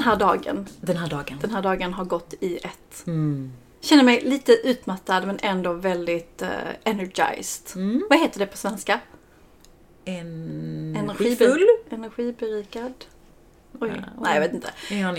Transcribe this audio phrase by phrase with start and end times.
[0.00, 0.66] Den här dagen.
[0.80, 1.38] Den här dagen.
[1.40, 3.06] Den här dagen har gått i ett.
[3.06, 3.52] Mm.
[3.80, 6.48] Känner mig lite utmattad men ändå väldigt eh,
[6.84, 7.76] energized.
[7.76, 8.06] Mm.
[8.10, 9.00] Vad heter det på svenska?
[10.04, 11.66] Energifull?
[11.90, 12.92] Energiberikad?
[13.80, 14.70] Oj, Ja, nej jag vet inte.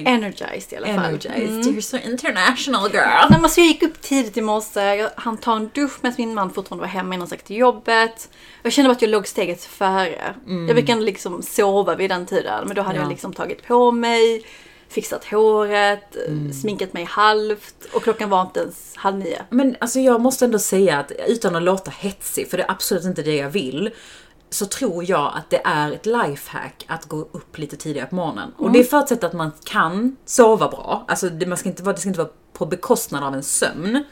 [0.10, 1.06] Energized i alla fall.
[1.06, 1.50] Energized.
[1.50, 1.62] Mm.
[1.62, 3.02] You're so international girl.
[3.06, 6.16] Nej, men alltså jag gick upp tidigt i morse, jag hann ta en dusch medan
[6.18, 8.30] min man fortfarande var hemma innan han till jobbet.
[8.64, 10.36] Jag kände bara att jag låg steget före.
[10.48, 13.02] Jag brukar liksom sova vid den tiden, men då hade Ja.
[13.02, 14.44] jag liksom tagit på mig,
[14.92, 16.18] fixat håret,
[16.62, 19.42] sminkat mig halvt och klockan var inte ens halv nio.
[19.50, 23.06] Men alltså jag måste ändå säga att utan att låta hetsig, för det är absolut
[23.06, 23.90] inte det jag vill,
[24.50, 28.54] så tror jag att det är ett lifehack att gå upp lite tidigare på morgonen.
[28.58, 31.06] Och det förutsätter att man kan sova bra.
[31.08, 34.04] Alltså det, man ska inte vara, det ska inte vara på bekostnad av en sömn.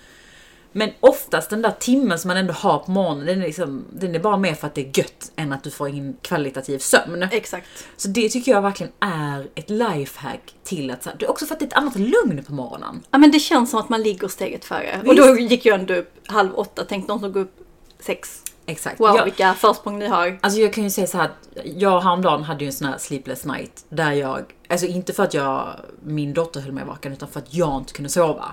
[0.71, 4.15] Men oftast den där timmen som man ändå har på morgonen, den är, liksom, den
[4.15, 7.23] är bara mer för att det är gött än att du får in kvalitativ sömn.
[7.31, 7.67] Exakt.
[7.97, 11.59] Så det tycker jag verkligen är ett lifehack till att, det är också för att
[11.59, 13.01] det är ett annat lugn på morgonen.
[13.11, 14.99] Ja men det känns som att man ligger steget före.
[15.05, 15.27] Och Visst.
[15.27, 17.55] då gick jag ändå upp halv åtta, tänkte någon som går upp
[17.99, 18.43] sex.
[18.65, 18.99] Exakt.
[18.99, 20.39] Wow Jag- vilka försprång ni har.
[20.41, 22.97] Alltså jag kan ju säga så här att jag häromdagen hade ju en sån här
[22.97, 25.69] sleepless night där jag, alltså inte för att jag,
[26.03, 28.45] min dotter höll mig vaken utan för att jag inte kunde sova.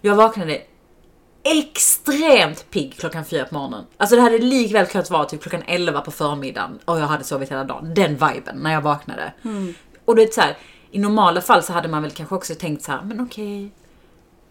[0.00, 0.62] Jag vaknade
[1.44, 3.84] extremt pigg klockan fyra på morgonen.
[3.96, 7.50] Alltså det hade likväl kunnat vara typ klockan 11 på förmiddagen och jag hade sovit
[7.50, 7.94] hela dagen.
[7.94, 9.32] Den viben när jag vaknade.
[10.04, 10.56] Och det är så här,
[10.90, 13.70] i normala fall så hade man väl kanske också tänkt så här, men okej,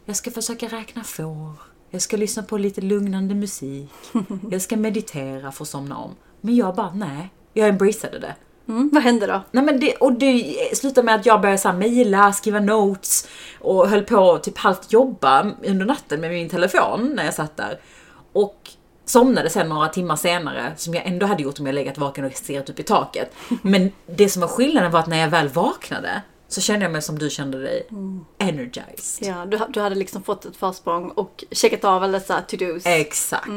[0.05, 1.53] jag ska försöka räkna får.
[1.89, 3.89] Jag ska lyssna på lite lugnande musik.
[4.51, 6.15] Jag ska meditera för att somna om.
[6.41, 7.29] Men jag bara, nej.
[7.53, 8.35] Jag embraceade det.
[8.67, 9.41] Mm, vad hände då?
[9.51, 13.27] Nej men det, och det slutade med att jag började så mejla, skriva notes
[13.59, 17.79] och höll på typ halvt jobba under natten med min telefon när jag satt där.
[18.33, 18.69] Och
[19.05, 22.33] somnade sen några timmar senare, som jag ändå hade gjort om jag legat vaken och
[22.33, 23.33] stirrat upp i taket.
[23.61, 26.21] Men det som var skillnaden var att när jag väl vaknade
[26.53, 27.87] så kände jag mig som du kände dig,
[28.37, 29.27] energized.
[29.27, 32.85] Ja, du, du hade liksom fått ett försprång och checkat av alla så här to-dos.
[32.85, 33.47] Exakt.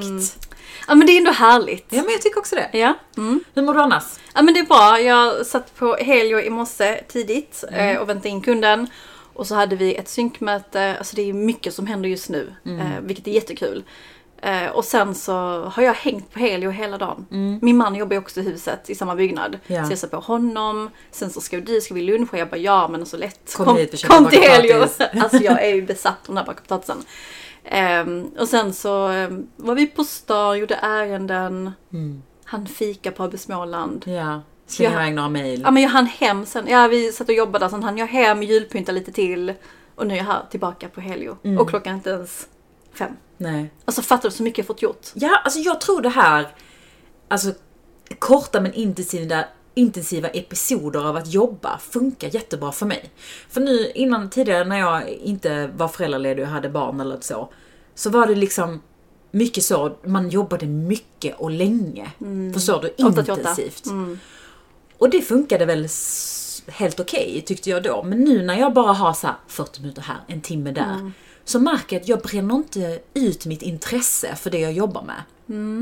[0.88, 1.86] Ja men det är ändå härligt.
[1.88, 2.78] Ja men jag tycker också det.
[2.78, 2.94] Ja.
[3.16, 3.44] Mm.
[3.54, 4.04] Hur mår du annars?
[4.34, 5.00] Ja men det är bra.
[5.00, 8.86] Jag satt på Helio i morse tidigt eh, och väntade in kunden.
[9.34, 10.96] Och så hade vi ett synkmöte.
[10.98, 12.54] Alltså det är mycket som händer just nu.
[12.64, 13.84] Eh, vilket är jättekul.
[14.44, 15.32] Eh, och sen så
[15.64, 17.26] har jag hängt på Helio hela dagen.
[17.62, 19.58] Min man jobbar ju också i huset i samma byggnad.
[19.66, 19.84] Ja.
[19.84, 20.90] Så jag på honom.
[21.10, 22.38] Sen så ska vi, ska vi luncha.
[22.38, 23.54] Jag bara ja men så lätt.
[23.56, 24.82] Kom hit, vi käkar kom till Helio.
[25.20, 26.96] alltså jag är ju besatt av den här backapotatisen.
[27.64, 31.72] Ehm, och sen så ehm, var vi på stan, gjorde ärenden.
[32.44, 34.04] Han fika på AB Småland.
[34.06, 34.40] Ja.
[34.66, 35.00] Slänga Ja.
[35.00, 35.60] iväg några mejl.
[35.64, 36.66] Ja men jag hann hem sen.
[36.68, 39.52] Ja vi satt och jobbade, sen hann jag hem, julpynta lite till.
[39.94, 41.58] Och nu är jag här tillbaka på Helio.
[41.58, 42.48] Och klockan är inte ens
[42.94, 43.12] fem.
[43.36, 43.70] Nej.
[43.84, 45.06] Alltså fattar du så mycket jag fått gjort?
[45.14, 46.48] Ja, alltså jag tror det här,
[47.28, 47.52] alltså
[48.18, 49.44] korta men intensiva,
[49.74, 53.10] intensiva episoder av att jobba funkar jättebra för mig.
[53.48, 57.52] För nu innan tidigare när jag inte var föräldraledig och hade barn eller så,
[57.94, 58.82] så var det liksom
[59.30, 62.10] mycket så, man jobbade mycket och länge.
[62.54, 62.94] Förstår du?
[62.96, 63.84] Intensivt.
[64.98, 65.88] Och det funkade väl
[66.68, 68.02] helt okej tyckte jag då.
[68.02, 71.12] Men nu när jag bara har så här 40 minuter här, en timme där.
[71.44, 75.22] Så märker jag att jag bränner inte ut mitt intresse för det jag jobbar med.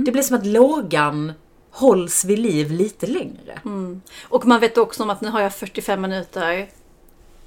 [0.04, 1.32] Det blir som att lågan
[1.70, 3.60] hålls vid liv lite längre.
[4.24, 6.68] Och man vet också om att nu har jag 45 minuter.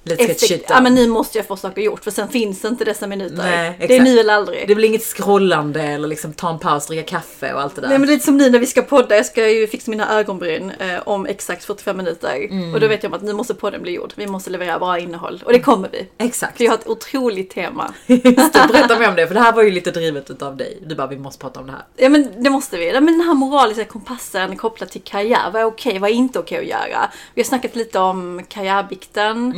[0.05, 2.85] Let's get shit ja men nu måste jag få saker gjort för sen finns inte
[2.85, 3.35] dessa minuter.
[3.35, 4.03] Nej, det är exakt.
[4.03, 4.67] nu eller aldrig.
[4.67, 7.87] Det blir inget scrollande eller liksom ta en paus, dricka kaffe och allt det där.
[7.87, 9.91] Nej men det är lite som nu när vi ska podda, jag ska ju fixa
[9.91, 12.35] mina ögonbryn eh, om exakt 45 minuter.
[12.35, 12.73] Mm.
[12.73, 14.13] Och då vet jag om att nu måste podden bli gjord.
[14.15, 15.43] Vi måste leverera bra innehåll.
[15.45, 16.07] Och det kommer vi.
[16.17, 16.57] Exakt.
[16.57, 17.93] För jag har ett otroligt tema.
[18.05, 20.77] Just det, berätta mer om det, för det här var ju lite drivet utav dig.
[20.85, 21.85] Du bara, vi måste prata om det här.
[21.95, 22.87] Ja men det måste vi.
[22.87, 25.51] Ja, men den här moraliska kompassen kopplat till karriär.
[25.53, 27.09] Vad är okej, vad är inte okej att göra?
[27.33, 29.53] Vi har snackat lite om karriärbikten,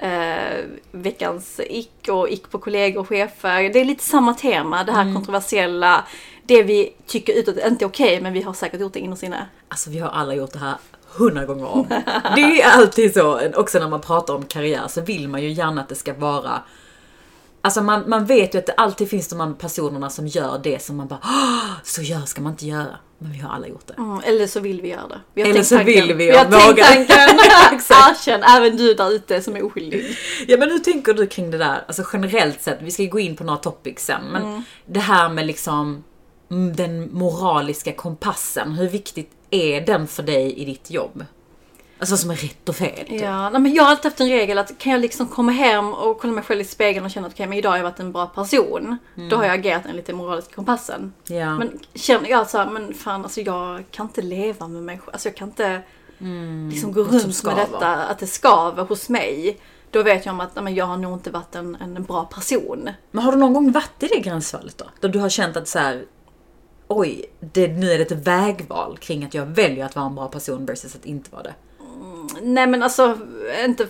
[0.00, 3.62] eh, veckans ick och ick på kollegor och chefer.
[3.62, 6.04] Det är lite samma tema, det här kontroversiella.
[6.42, 9.46] Det vi tycker utåt inte är okej, men vi har säkert gjort det innerst inne.
[9.68, 10.74] Alltså vi har alla gjort det här
[11.06, 11.86] hundra gånger om.
[12.36, 15.80] Det är alltid så, också när man pratar om karriär så vill man ju gärna
[15.80, 16.62] att det ska vara
[17.62, 20.82] Alltså man, man vet ju att det alltid finns de här personerna som gör det
[20.82, 22.96] som man bara "Åh, så gör ska man inte göra.
[23.18, 23.94] Men vi har alla gjort det.
[23.98, 25.20] Mm, eller så vill vi göra det.
[25.34, 25.94] Vi har Eller så tanken.
[25.94, 26.84] vill vi Vi har och tänkt vågar.
[26.84, 27.16] tanken.
[27.72, 28.10] Exakt.
[28.28, 30.16] Erkänn, även du där ute som är oskyldig.
[30.48, 31.84] Ja men hur tänker du kring det där?
[31.86, 35.28] Alltså generellt sett, vi ska ju gå in på några topics sen, men det här
[35.28, 36.04] med liksom
[36.50, 41.24] mm, den moraliska kompassen, hur viktigt är den för dig i ditt jobb?
[42.00, 43.06] Alltså vad som är rätt och fel.
[43.06, 43.20] typ.
[43.22, 45.92] Ja, nej, men jag har alltid haft en regel att kan jag liksom komma hem
[45.94, 48.00] och kolla mig själv i spegeln och känna att okej, men idag har jag varit
[48.00, 48.96] en bra person.
[49.30, 51.12] Då har jag agerat enligt den moraliska kompassen.
[51.26, 51.58] Ja.
[51.58, 55.00] Men känner jag så här, men fan alltså jag kan inte leva med mig.
[55.12, 55.82] Alltså jag kan inte
[56.70, 59.58] liksom gå runt med detta, att det skaver hos mig.
[59.90, 62.90] då vet jag om att men jag har nog inte varit en, en bra person.
[63.10, 64.84] Men har du någon gång varit i det gränsfallet då?
[65.00, 66.04] Där du har känt att så här,
[66.88, 70.28] oj, det, nu är det ett vägval kring att jag väljer att vara en bra
[70.28, 71.54] person versus att inte vara det.
[72.42, 73.18] Nej men alltså,
[73.64, 73.86] inte...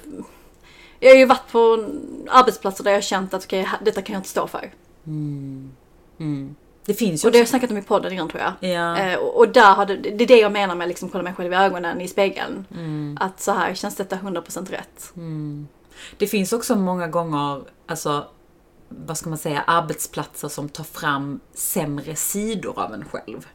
[1.01, 1.85] Jag har ju varit på
[2.31, 4.73] arbetsplatser där jag har känt att okej, detta kan jag inte stå för.
[6.87, 8.71] Det finns ju Och det har jag snackat om i podden innan tror jag.
[8.71, 8.99] Ja.
[8.99, 11.35] Eh, och och där har det, det är det jag menar med liksom kolla mig
[11.35, 12.65] själv i ögonen i spegeln.
[12.75, 13.19] Mm.
[13.21, 15.13] Att så här, känns detta 100% rätt?
[16.19, 18.25] Det finns också många gånger, alltså,
[18.89, 23.47] vad ska man säga, arbetsplatser som tar fram sämre sidor av en själv.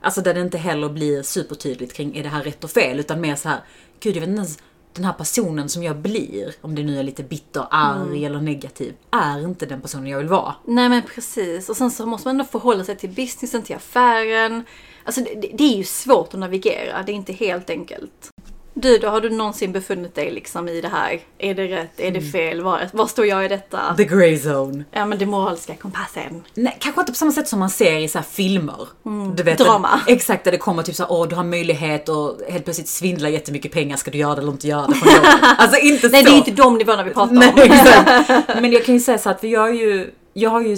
[0.00, 3.00] Alltså där det inte heller blir supertydligt kring, är det här rätt och fel?
[3.00, 3.60] Utan mer så här,
[4.00, 4.58] gud jag vet inte ens,
[4.92, 8.94] den här personen som jag blir, om det nu är lite bitter, arg eller negativ,
[9.10, 10.54] är inte den personen jag vill vara.
[10.64, 11.68] Nej men precis.
[11.68, 14.64] Och sen så måste man ändå förhålla sig till businessen, till affären.
[15.04, 18.30] Alltså det det är ju svårt att navigera, det är inte helt enkelt.
[18.78, 21.20] Du då, har du någonsin befunnit dig liksom i det här?
[21.38, 22.00] Är det rätt?
[22.00, 22.32] Är det Mm.
[22.32, 22.60] fel?
[22.62, 23.94] Var, var står jag i detta?
[23.96, 24.84] The grey zone.
[24.90, 26.42] Ja men det moraliska kompassen.
[26.54, 28.88] Nej, kanske inte på samma sätt som man ser i så här filmer.
[29.34, 30.00] Du vet, Drama.
[30.06, 32.88] Där, exakt, där det kommer typ så här, åh du har möjlighet och helt plötsligt
[32.88, 34.96] svindla jättemycket pengar, ska du göra det eller inte göra det?
[35.58, 36.30] alltså inte Nej så.
[36.30, 37.58] det är inte de nivåerna vi pratar Nej, om.
[37.58, 38.30] exakt.
[38.60, 40.76] Men jag kan ju säga så att jag, är ju, jag har ju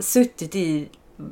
[0.00, 0.88] suttit i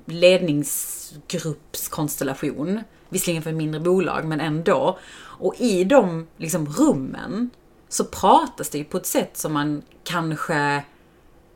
[0.07, 4.99] ledningsgruppskonstellation, visserligen för mindre bolag, men ändå.
[5.39, 7.51] Och i de liksom, rummen
[7.89, 10.83] så pratas det ju på ett sätt som man kanske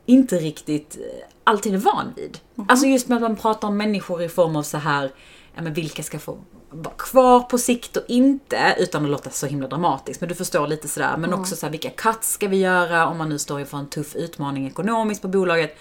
[0.07, 2.39] inte riktigt eh, alltid är van vid.
[2.69, 5.13] Alltså just med att man pratar om människor i form av så här,
[5.55, 6.39] ja men vilka ska få
[6.71, 10.21] vara kvar på sikt och inte, utan att låta så himla dramatiskt.
[10.21, 11.17] Men du förstår lite sådär.
[11.17, 13.89] Men också så här, vilka cuts ska vi göra om man nu står inför en
[13.89, 15.77] tuff utmaning ekonomiskt på bolaget.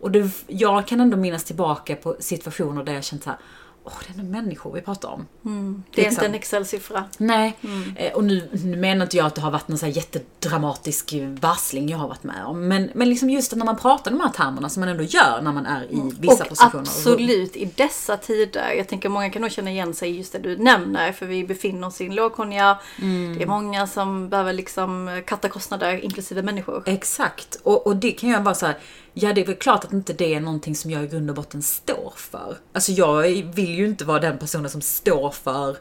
[0.00, 3.38] Och det, jag kan ändå minnas tillbaka på situationer där jag känt så här,
[3.84, 5.26] åh det är ändå människor vi pratar om.
[5.42, 6.10] Det är Liksom.
[6.10, 7.04] inte en Excel-siffra.
[7.18, 7.56] Nej,
[7.96, 11.88] eh, och nu, nu menar inte jag att det har varit någon så jättedramatisk varsling
[11.88, 12.68] jag har varit med om.
[12.68, 15.52] Men, men liksom just när man pratar de här termerna som man ändå gör när
[15.52, 16.80] man är i vissa och positioner.
[16.80, 18.72] absolut i dessa tider.
[18.72, 21.12] Jag tänker många kan nog känna igen sig i just det du nämner.
[21.12, 22.78] För vi befinner oss i en lågkonja.
[23.02, 23.34] Mm.
[23.38, 26.82] Det är många som behöver liksom katta kostnader, inklusive människor.
[26.86, 28.78] Exakt, och, och det kan jag vara så här.
[29.14, 31.36] Ja, det är väl klart att inte det är någonting som jag i grund och
[31.36, 32.56] botten står för.
[32.72, 33.22] Alltså jag
[33.54, 35.76] vill ju inte vara den personen som står för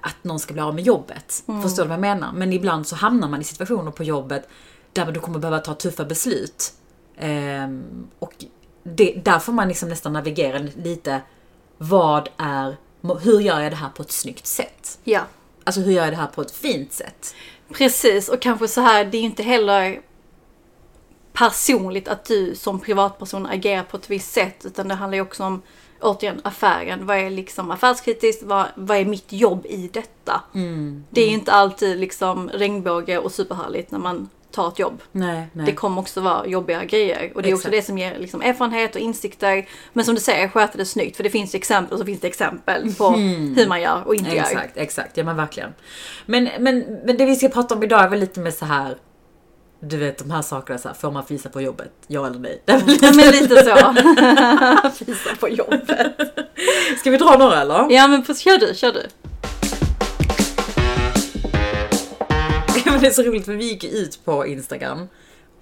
[0.00, 1.42] att någon ska bli av med jobbet.
[1.62, 2.32] Förstår du vad jag menar?
[2.32, 4.48] Men ibland så hamnar man i situationer på jobbet
[4.92, 6.72] där du kommer behöva ta tuffa beslut.
[7.18, 8.44] Ehm, och
[8.82, 11.20] det, där får man liksom nästan navigera lite.
[11.78, 12.76] Vad är,
[13.22, 14.98] hur gör jag det här på ett snyggt sätt?
[15.04, 15.20] Ja,
[15.64, 17.34] Alltså hur gör jag det här på ett fint sätt?
[17.72, 18.28] precis.
[18.28, 20.00] Och kanske så här, det är ju inte heller
[21.34, 24.64] personligt att du som privatperson agerar på ett visst sätt.
[24.64, 25.62] Utan det handlar ju också om,
[26.00, 27.06] återigen, affären.
[27.06, 28.42] Vad är liksom affärskritiskt?
[28.42, 30.40] Vad, vad är mitt jobb i detta?
[31.10, 35.02] Det är ju inte alltid liksom regnbåge och superhärligt när man tar ett jobb.
[35.12, 35.66] Nej, nej.
[35.66, 37.32] Det kommer också vara jobbiga grejer.
[37.34, 37.82] Och det är också Exakt.
[37.82, 39.68] det som ger liksom erfarenhet och insikter.
[39.92, 41.16] Men som du säger, sköta det snyggt.
[41.16, 44.14] För det finns ju exempel och så finns det exempel på hur man gör och
[44.14, 44.42] inte gör.
[44.42, 45.16] Exakt, exakt.
[45.16, 45.74] Ja men verkligen.
[46.26, 48.96] Men, men, men det vi ska prata om idag är väl lite med så här.
[49.86, 51.92] Du vet de här sakerna så här, får man fisa på jobbet?
[52.06, 52.62] Ja eller nej?
[52.64, 53.94] Det lite- men lite så.
[55.04, 55.82] Fisa på jobbet.
[56.98, 57.86] Ska vi dra några eller?
[57.90, 59.02] Ja men kör du, kör du.
[62.90, 65.08] Men det är så roligt för vi gick ut på Instagram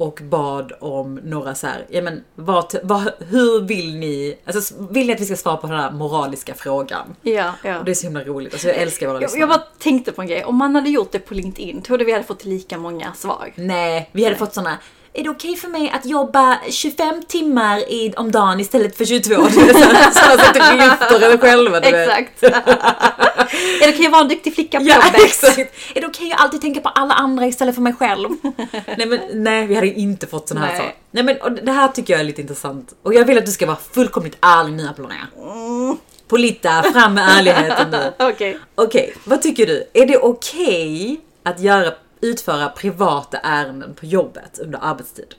[0.03, 5.07] och bad om några så här, ja men vad, vad, hur vill ni, alltså vill
[5.07, 7.17] ni att vi ska svara på den här moraliska frågan?
[7.23, 7.79] Ja, ja.
[7.79, 9.41] Och det är så himla roligt, alltså jag älskar våra Jag, lyssnare.
[9.41, 10.45] jag bara tänkte på en grej.
[10.45, 13.53] Om man hade gjort det på LinkedIn, tror du vi hade fått lika många svar?
[13.55, 14.79] Nej, vi hade fått såna
[15.15, 19.29] är det okej för mig att jobba 25 timmar i, om dagen istället för 22?
[19.51, 21.81] Du vet, Sådana som typ lyfter en själva.
[21.81, 22.43] Exakt.
[23.83, 25.25] är det okej att vara en duktig flicka på Ja, jobbet?
[25.25, 25.59] exakt.
[25.95, 28.29] Är det okej att alltid tänka på alla andra istället för mig själv?
[28.97, 30.77] nej, men, nej, vi hade inte fått såna här Nej.
[30.77, 30.95] saker.
[31.11, 32.95] Nej, men och det här tycker jag är lite intressant.
[33.03, 35.27] Och jag vill att du ska vara fullkomligt ärlig nu, Apollonia.
[36.29, 38.13] Polita, fram med ärligheten nu.
[38.27, 38.59] Okej.
[38.75, 39.85] Okej, vad tycker du?
[39.93, 45.35] Är det okej att göra, utföra privata ärenden på jobbet under arbetstid?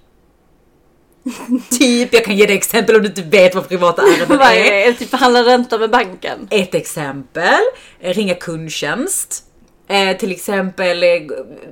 [1.70, 4.86] typ, jag kan ge dig exempel om du inte vet vad privata ärenden Vad är.
[4.86, 4.94] det?
[4.94, 6.48] Typ förhandla ränta med banken?
[6.52, 7.60] Ett exempel,
[8.00, 9.44] ringa kundtjänst.
[9.88, 11.10] Eh, till exempel eh,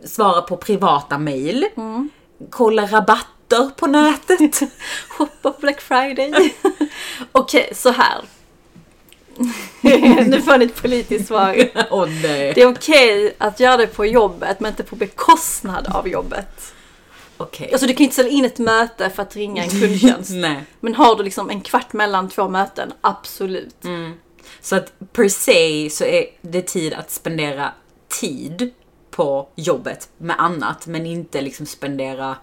[0.05, 1.65] svara på privata mail.
[2.50, 4.60] Kolla rabatter på nätet.
[5.10, 6.53] Shoppa på Black Friday.
[7.31, 8.22] Okej, så här.
[10.27, 11.70] nu får ni ett politiskt svar.
[11.89, 12.51] Åh nej.
[12.55, 16.74] Det är okej att göra det på jobbet, men inte på bekostnad av jobbet.
[17.41, 17.69] Okej.
[17.71, 20.31] Alltså du kan ju inte ställa in ett möte för att ringa en kundtjänst.
[20.31, 20.63] Nej.
[20.79, 23.75] Men har du liksom en kvart mellan två möten, absolut.
[24.62, 27.71] Så att per se så är det tid att spendera
[28.19, 28.74] tid
[29.12, 32.36] på jobbet med annat men inte liksom spendera,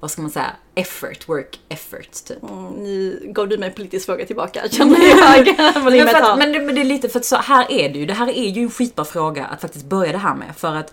[0.00, 2.42] vad ska man säga, effort, work effort typ.
[2.42, 5.46] Mm, nu gav du mig en politisk fråga tillbaka känner jag.
[5.84, 8.06] men, att, men, det, men det är lite för att så här är det ju.
[8.06, 10.56] Det här är ju en skitbra fråga att faktiskt börja det här med.
[10.56, 10.92] För att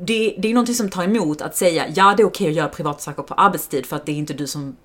[0.00, 2.68] det, det är någonting som tar emot att säga ja det är okej att göra
[2.68, 4.76] privatsaker på arbetstid för att det är inte du som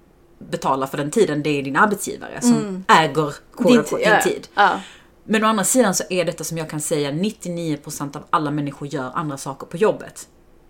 [0.51, 2.84] betalar för den tiden, det är din arbetsgivare som Mm.
[2.88, 4.22] äger Din tid, din ja.
[4.22, 4.48] tid.
[4.55, 4.79] Ja.
[5.25, 8.88] Men å andra sidan så är detta som jag kan säga 99% av alla människor
[8.88, 10.27] gör andra saker på jobbet.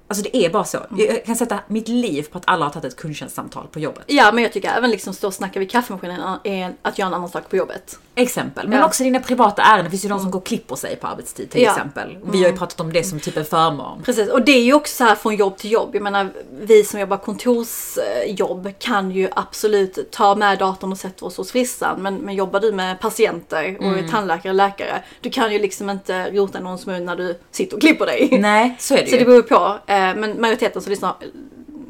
[0.08, 0.78] Alltså det är bara så.
[0.78, 1.06] Mm.
[1.06, 4.04] Jag kan sätta mitt liv på att alla har tagit ett kundtjänstsamtal på jobbet.
[4.08, 7.14] ja, men jag tycker även liksom stå och snacka vid kaffemaskinen är att göra en
[7.14, 8.00] annan sak på jobbet.
[8.16, 8.68] Exempel.
[8.68, 8.86] Men Ja.
[8.86, 9.86] också dina privata ärenden.
[9.86, 11.72] Det finns ju de som går och klipper sig på arbetstid till Ja.
[11.72, 12.18] exempel.
[12.32, 14.02] Vi har ju pratat om det som typ en förmån.
[14.06, 15.90] Precis, och det är ju också så här från jobb till jobb.
[15.94, 16.30] Jag menar,
[16.62, 22.02] vi som jobbar kontorsjobb kan ju absolut ta med datorn och sätta oss hos frissan.
[22.02, 24.06] Men, men jobbar du med patienter och Mm.
[24.06, 27.82] är tandläkare, läkare, du kan ju liksom inte rota någons mun när du sitter och
[27.82, 28.38] klipper dig.
[28.42, 29.26] Nej, så är det Så det ju.
[29.26, 29.78] beror ju på.
[29.88, 31.16] Eh, Men majoriteten som lyssnar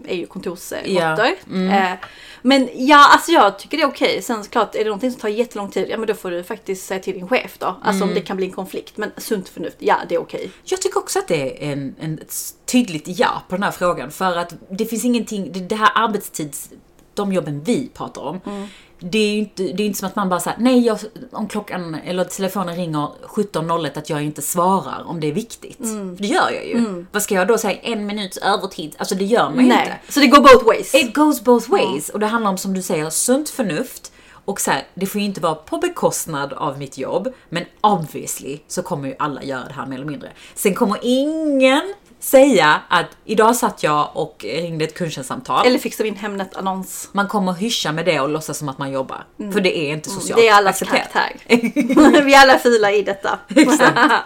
[0.07, 0.91] är ju kontorsråttor.
[0.93, 1.27] Ja.
[1.51, 1.69] Mm.
[1.93, 1.98] Eh,
[2.41, 4.22] Men ja, alltså jag tycker det är okej.
[4.22, 6.86] Sen såklart, är det någonting som tar jättelång tid, ja men då får du faktiskt
[6.86, 7.65] säga till din chef då.
[7.65, 8.10] Alltså Mm.
[8.10, 8.98] om det kan bli en konflikt.
[8.98, 10.51] Men sunt förnuft, ja det är okej.
[10.63, 12.33] Jag tycker också att det är en, en ett
[12.65, 14.12] tydligt ja på den här frågan.
[14.12, 16.69] För att det finns ingenting, det, det här arbetstids,
[17.13, 18.39] de jobben vi pratar om.
[18.45, 18.67] Mm.
[19.12, 21.00] Det är ju inte, det är inte som att man bara säger nej jag,
[21.31, 25.79] om klockan eller telefonen ringer 17.01 att jag inte svarar om det är viktigt.
[25.79, 26.17] Mm.
[26.17, 27.05] För det gör jag ju.
[27.12, 27.79] Vad ska jag då säga?
[27.79, 28.95] En minuts övertid?
[28.98, 30.00] Alltså det gör man ju inte.
[30.10, 30.95] Så det går both ways.
[30.95, 32.10] It goes both ways.
[32.10, 34.12] Och det handlar om, som du säger, sunt förnuft.
[34.45, 37.33] Och så här, det får ju inte vara på bekostnad av mitt jobb.
[37.50, 40.31] Men obviously så kommer ju alla göra det här mer eller mindre.
[40.55, 41.93] Sen kommer ingen
[42.24, 45.65] säga att idag satt jag och ringde ett kundtjänstsamtal.
[45.68, 47.10] Eller fixa min Hemnet-annons.
[47.12, 49.25] Man kommer hyscha med det och låtsas som att man jobbar.
[49.53, 50.42] För det är inte socialt Mm.
[50.42, 51.32] Det är allas karaktär.
[52.24, 53.39] Vi är alla fula i detta.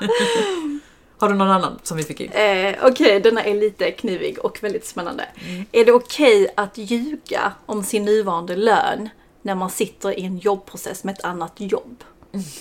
[1.20, 2.32] Har du någon annan som vi fick in?
[2.32, 5.26] Eh, Okej, denna är lite knivig och väldigt spännande.
[5.72, 9.10] Är det okej att ljuga om sin nuvarande lön
[9.42, 12.04] när man sitter i en jobbprocess med ett annat jobb?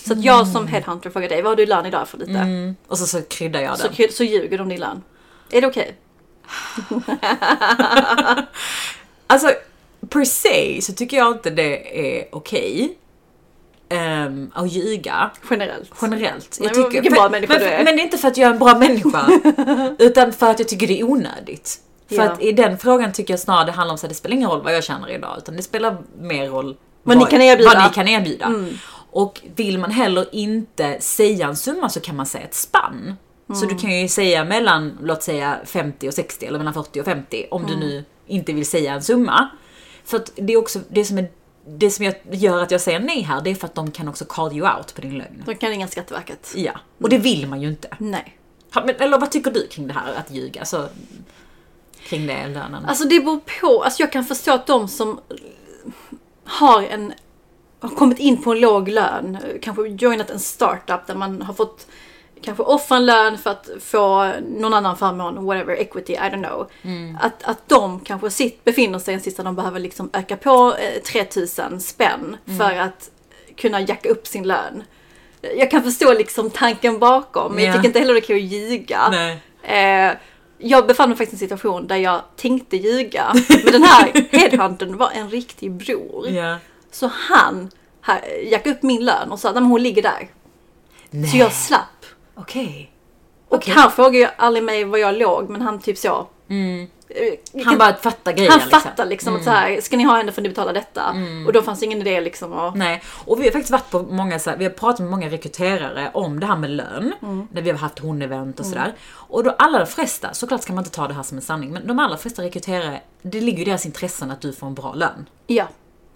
[0.05, 2.31] Så att jag som headhunter frågar dig, vad har du i lön idag för lite?
[2.31, 2.75] Mm.
[2.87, 4.11] Och så, så kryddar jag Så, den.
[4.11, 5.03] så ljuger du om din lön.
[5.51, 5.97] Är det okej?
[9.29, 9.51] Alltså,
[10.09, 12.97] per se så tycker jag inte det är okej.
[13.89, 15.31] Um, att ljuga.
[15.49, 15.91] Generellt.
[16.01, 16.57] Generellt.
[16.59, 17.83] Nej, men vilken bra människa men, du är.
[17.83, 19.27] men inte för att jag är en bra människa.
[19.99, 21.79] utan för att jag tycker det är onödigt.
[22.09, 22.23] För Ja.
[22.23, 24.63] att i den frågan tycker jag snarare det handlar om att det spelar ingen roll
[24.63, 25.35] vad jag tjänar idag.
[25.37, 27.71] Utan det spelar mer roll Vad ni kan erbjuda.
[27.71, 27.81] Mm.
[27.83, 28.53] Vad ni kan erbjuda.
[29.11, 33.15] Och vill man heller inte säga en summa så kan man säga ett spann.
[33.47, 33.75] Så Mm.
[33.75, 37.45] du kan ju säga mellan, låt säga 50 och 60 eller mellan 40 och 50
[37.51, 37.79] om Mm.
[37.79, 39.49] du nu inte vill säga en summa.
[40.05, 41.31] För att det är också det som är
[41.69, 44.07] det som jag gör att jag säger nej här, det är för att de kan
[44.07, 45.43] också call you out på din lögn.
[45.45, 46.53] Då kan ringa Skatteverket.
[46.55, 47.87] Ja, och det vill man ju inte.
[47.97, 48.37] Nej.
[48.73, 50.59] Men, eller vad tycker du kring det här att ljuga?
[50.61, 50.89] Alltså,
[52.03, 52.85] kring det, lönen.
[52.85, 53.83] Alltså det beror på.
[53.83, 55.19] Alltså jag kan förstå att de som
[56.43, 57.13] har en
[57.79, 61.87] har kommit in på en låg lön, kanske joinat en startup där man har fått
[62.41, 66.67] kanske offra en lön för att få någon annan förmån, whatever, equity, I don't know.
[67.21, 70.37] Att, att de kanske sitt, befinner sig i en sits där de behöver liksom öka
[70.37, 73.09] på eh, 3000 spänn för att
[73.57, 74.83] kunna jacka upp sin lön.
[75.57, 77.75] Jag kan förstå liksom tanken bakom, men jag Ja.
[77.75, 78.99] tycker inte heller det okej att ljuga.
[79.63, 80.13] Eh,
[80.57, 83.31] jag befann mig faktiskt i en situation där jag tänkte ljuga.
[83.63, 86.29] Men den här headhuntern var en riktig bror.
[86.29, 86.57] Ja.
[86.91, 90.29] Så han här, jackade upp min lön och sa att hon ligger där.
[91.09, 91.29] Nej.
[91.29, 91.96] Så jag slapp.
[92.37, 92.91] Okej.
[93.49, 93.73] Och Okej.
[93.73, 96.27] han frågade ju aldrig mig var jag låg men han typ så.
[96.49, 96.87] Mm.
[97.09, 98.81] eh, Han bara fattar grejen han liksom.
[98.81, 101.15] fattar liksom att så här, ska ni ha henne får ni betala detta.
[101.47, 102.75] Och då fanns ingen idé liksom att...
[102.75, 105.29] Nej, och vi har faktiskt varit på många, så här, vi har pratat med många
[105.29, 107.13] rekryterare om det här med lön.
[107.51, 108.93] När vi har haft hon-event och sådär.
[109.09, 111.87] Och då allra flesta, såklart ska man inte ta det här som en sanning, men
[111.87, 114.93] de allra flesta rekryterare, det ligger ju i deras intressen att du får en bra
[114.93, 115.29] lön.
[115.47, 115.67] Ja,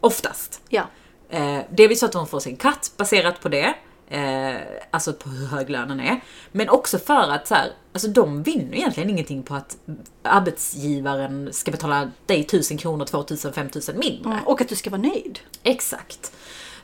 [0.02, 0.62] Oftast.
[0.70, 0.84] ja.
[1.30, 3.74] Eh, delvis så att de får sin katt baserat på det.
[4.12, 6.22] Eh, alltså på hur hög lönen är.
[6.52, 9.78] Men också för att så här, alltså de vinner egentligen ingenting på att
[10.24, 14.32] arbetsgivaren ska betala dig 1000 kronor, 2000, 5000 mindre.
[14.32, 15.40] Mm, Och att du ska vara nöjd.
[15.64, 16.32] Exakt.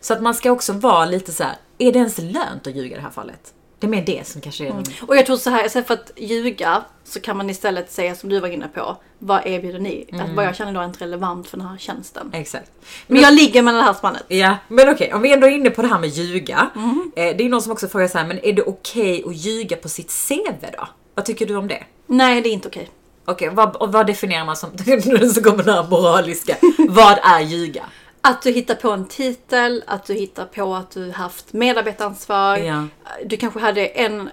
[0.01, 2.91] Så att man ska också vara lite så här: är det ens lönt att ljuga
[2.91, 3.53] i det här fallet?
[3.79, 4.83] Det är mer det som kanske är den...
[5.07, 8.29] Och jag tror så här, istället för att ljuga så kan man istället säga som
[8.29, 8.97] du var inne på.
[9.19, 10.05] Vad erbjuder ni?
[10.11, 12.31] Att vad jag känner då är inte relevant för den här tjänsten.
[12.33, 12.71] Exakt.
[13.07, 14.23] Men jag ligger med det här spannet.
[14.27, 16.69] Ja, men okej, om vi ändå är inne på det här med ljuga.
[17.15, 19.77] Eh, det är någon som också frågar så här, men är det okej att ljuga
[19.77, 20.87] på sitt CV då?
[21.15, 21.83] Vad tycker du om det?
[22.07, 22.89] Nej, det är inte okej.
[23.25, 24.69] Okej, vad, vad definierar man som,
[25.05, 26.55] nu så kommer det här moraliska.
[26.89, 27.83] vad är ljuga?
[28.29, 32.57] Att du hittar på en titel, att du hittar på att du haft medarbetaransvar.
[32.57, 32.87] Ja.
[33.25, 34.29] Du kanske hade en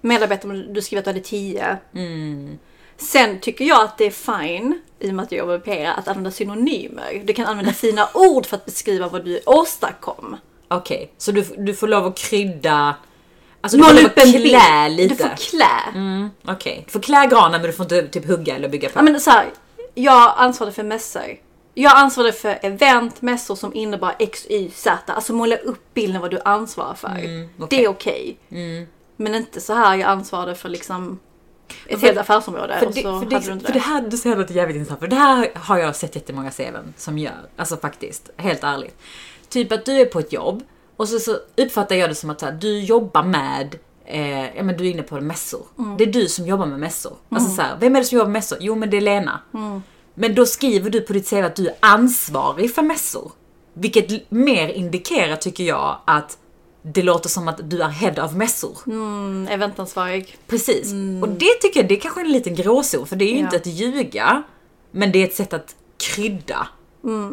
[0.00, 1.76] Medarbetare, du skriver att du hade 10.
[1.94, 2.58] Mm.
[2.96, 5.90] Sen tycker jag att det är fine, i och med att jag jobbar med PR,
[5.98, 7.22] att använda synonymer.
[7.24, 10.36] Du kan använda fina ord för att beskriva vad du åstadkom.
[10.68, 12.94] Okej, så du, du får lov att krydda...
[13.60, 15.14] Alltså du får klä lite.
[15.14, 15.92] Du får klä.
[15.94, 18.98] Mm, Okej, du får klä granen men du får inte typ hugga eller bygga på.
[18.98, 19.46] Ja men så här,
[19.94, 21.36] jag ansvarade för mässor.
[21.74, 25.12] Jag ansvarade för event, mässor som innebar X, Y, Z.
[25.12, 27.08] Alltså måla upp bilden vad du ansvarar för.
[27.08, 27.66] Mm, okej.
[27.78, 28.38] Det är okej.
[29.16, 31.18] Men inte så här jag ansvarade för liksom
[31.86, 33.72] ett För- helt affärsområde För det, för, det, inte för det.
[33.72, 36.94] det här, du säger något jävligt intressant, för det här har jag sett jättemånga CVn
[36.96, 37.48] som gör.
[37.56, 38.98] Alltså faktiskt, helt ärligt.
[39.48, 40.62] Typ att du är på ett jobb
[40.96, 44.76] och så, så uppfattar jag det som att här, du jobbar med Eh, ja men
[44.76, 45.66] du är inne på mässor.
[45.78, 45.96] Mm.
[45.96, 47.16] Det är du som jobbar med mässor.
[47.28, 48.58] Alltså så här, vem är det som jobbar med mässor?
[48.60, 49.40] Jo men det är Lena.
[49.54, 49.82] Mm.
[50.14, 53.32] Men då skriver du på ditt CV att du är ansvarig för mässor.
[53.74, 56.38] Vilket mer indikerar tycker jag att
[56.82, 58.78] det låter som att du är head of mässor.
[58.86, 60.36] Mm, eventansvarig.
[60.46, 60.92] Precis.
[61.22, 63.44] Och det tycker jag det är kanske en liten gråzon för det är ju Ja.
[63.44, 64.42] inte att ljuga.
[64.90, 66.66] Men det är ett sätt att krydda.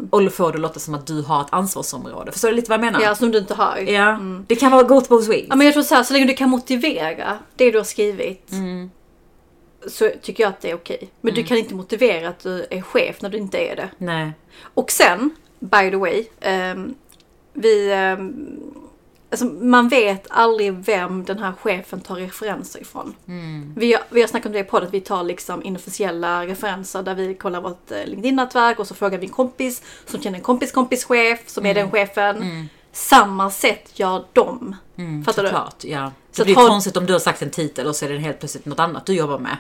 [0.09, 2.31] Och få det att låta som att du har ett ansvarsområde.
[2.31, 3.01] Förstår du lite vad jag menar?
[3.01, 3.77] Ja, som du inte har.
[3.77, 4.19] Ja.
[4.47, 5.45] Det kan vara gott both ways.
[5.49, 8.51] Ja, men jag tror så här, så länge du kan motivera det du har skrivit
[8.51, 8.89] Mm.
[9.87, 11.09] Så tycker jag att det är okej.
[11.21, 13.89] Men du kan inte motivera att du är chef när du inte är det.
[13.97, 14.31] Nej.
[14.61, 16.95] Och sen, by the way, ehm,
[17.53, 17.91] vi...
[17.91, 18.47] ehm,
[19.31, 23.15] alltså man vet aldrig vem den här chefen tar referenser ifrån.
[23.75, 27.15] Vi, har, vi har snackat om det på att vi tar liksom inofficiella referenser där
[27.15, 30.71] vi kollar vårt eh, LinkedIn-nätverk och så frågar vi en kompis som känner en kompis
[30.71, 32.69] kompis chef som är den chefen.
[32.91, 34.75] Samma sätt gör de.
[35.25, 35.49] Fattar du?
[35.49, 36.11] Såklart, ja.
[36.31, 38.09] Så det blir att ha- konstigt om du har sagt en titel och så är
[38.09, 39.57] det helt plötsligt något annat du jobbar med.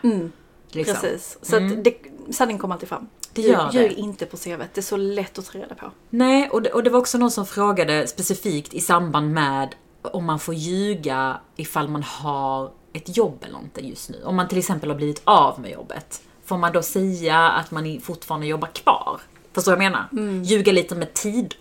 [0.71, 0.95] Liksom.
[0.95, 1.37] Precis.
[1.41, 1.93] Så att det,
[2.31, 3.07] sanningen kommer alltid fram.
[3.33, 4.47] Det gör Ljug inte på CV.
[4.73, 5.91] Det är så lätt att ta reda på.
[6.09, 10.25] Nej, och det, och det var också någon som frågade specifikt i samband med om
[10.25, 14.23] man får ljuga ifall man har ett jobb eller inte just nu.
[14.25, 16.21] Om man till exempel har blivit av med jobbet.
[16.45, 19.21] Får man då säga att man fortfarande jobbar kvar?
[19.53, 20.07] Förstår du vad jag menar?
[20.11, 20.43] Mm.
[20.43, 21.57] Ljuga lite med tider.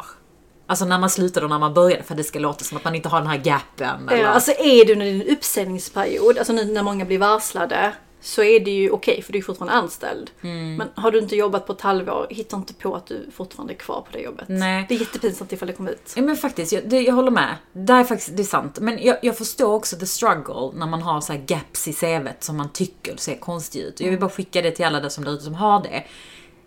[0.71, 2.85] Alltså när man slutade och när man började för att det ska låta som att
[2.85, 4.09] man inte har den här gapen.
[4.09, 4.23] Eller...
[4.23, 8.61] Ja, alltså är du under din uppsägningsperiod, alltså nu när många blir varslade, så är
[8.61, 10.31] det ju okej för du är fortfarande anställd.
[10.41, 10.77] Mm.
[10.77, 13.79] Men har du inte jobbat på ett halvår, hitta inte på att du fortfarande är
[13.79, 14.45] kvar på det jobbet.
[14.49, 14.87] Nej.
[14.89, 16.13] Det är jättepinsamt ifall det kommer ut.
[16.17, 17.57] Ja men faktiskt, jag, det, jag håller med.
[17.73, 18.79] Det är faktiskt det är sant.
[18.81, 22.45] Men jag, jag förstår också the struggle när man har så här gaps i CVt
[22.45, 24.01] som man tycker ser konstigt ut.
[24.01, 26.05] Jag vill bara skicka det till alla där som där ute som har det.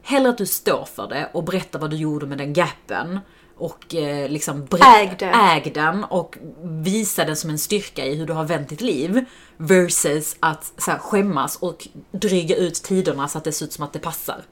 [0.04, 3.20] Hellre att du står för det och berättar vad du gjorde med den gapen.
[3.62, 8.34] Och eh, liksom Äg äg den och visa den som en styrka i hur du
[8.34, 9.26] har vänt ditt liv.
[9.58, 13.84] Versus att så här, skämmas och dryga ut tiderna så att det ser ut som
[13.84, 14.44] att det passar.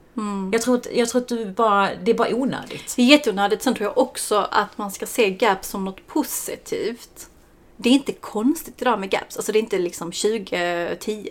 [0.52, 2.94] Jag, tror att, jag tror att du bara, det är bara onödigt.
[2.96, 3.64] Det är jätteonödigt.
[3.64, 7.30] Sen tror jag också att man ska se gaps som något positivt.
[7.78, 9.38] Det är inte konstigt idag med gaps.
[9.38, 11.30] Alltså det är inte liksom 2010.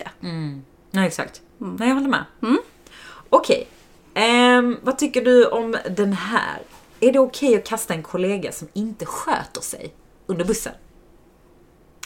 [0.90, 1.40] Nej, exakt.
[1.58, 2.24] Nej, jag håller med.
[3.30, 3.68] Okej.
[4.14, 6.58] Ehm, vad tycker du om den här?
[7.00, 9.94] Är det okej att kasta en kollega som inte sköter sig
[10.26, 10.72] under bussen?